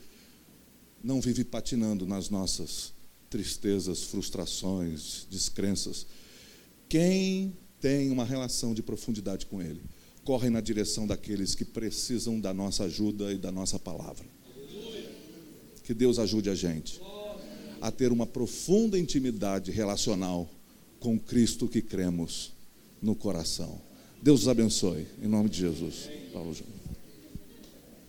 não 1.03 1.21
vive 1.21 1.45
patinando 1.45 2.07
nas 2.07 2.31
nossas 2.31 2.93
tristezas, 3.29 4.05
frustrações, 4.05 5.27
descrenças 5.29 6.07
quem 6.95 7.57
tem 7.81 8.11
uma 8.13 8.25
relação 8.25 8.73
de 8.73 8.81
profundidade 8.81 9.47
com 9.47 9.61
Ele, 9.61 9.83
corre 10.23 10.49
na 10.49 10.61
direção 10.61 11.09
daqueles 11.09 11.55
que 11.55 11.65
precisam 11.65 12.39
da 12.39 12.55
nossa 12.55 12.85
ajuda 12.85 13.33
e 13.33 13.37
da 13.37 13.51
nossa 13.51 13.81
palavra. 13.81 14.25
Que 15.85 15.95
Deus 15.95 16.19
ajude 16.19 16.51
a 16.51 16.55
gente 16.55 17.01
a 17.81 17.91
ter 17.91 18.11
uma 18.11 18.27
profunda 18.27 18.99
intimidade 18.99 19.71
relacional 19.71 20.51
com 20.99 21.19
Cristo 21.19 21.69
que 21.69 21.83
cremos 21.83 22.53
no 23.01 23.15
coração. 23.15 23.79
Deus 24.23 24.43
os 24.43 24.49
abençoe, 24.49 25.07
em 25.23 25.29
nome 25.29 25.51
de 25.51 25.59
Jesus. 25.59 26.09
Paulo. 26.33 26.57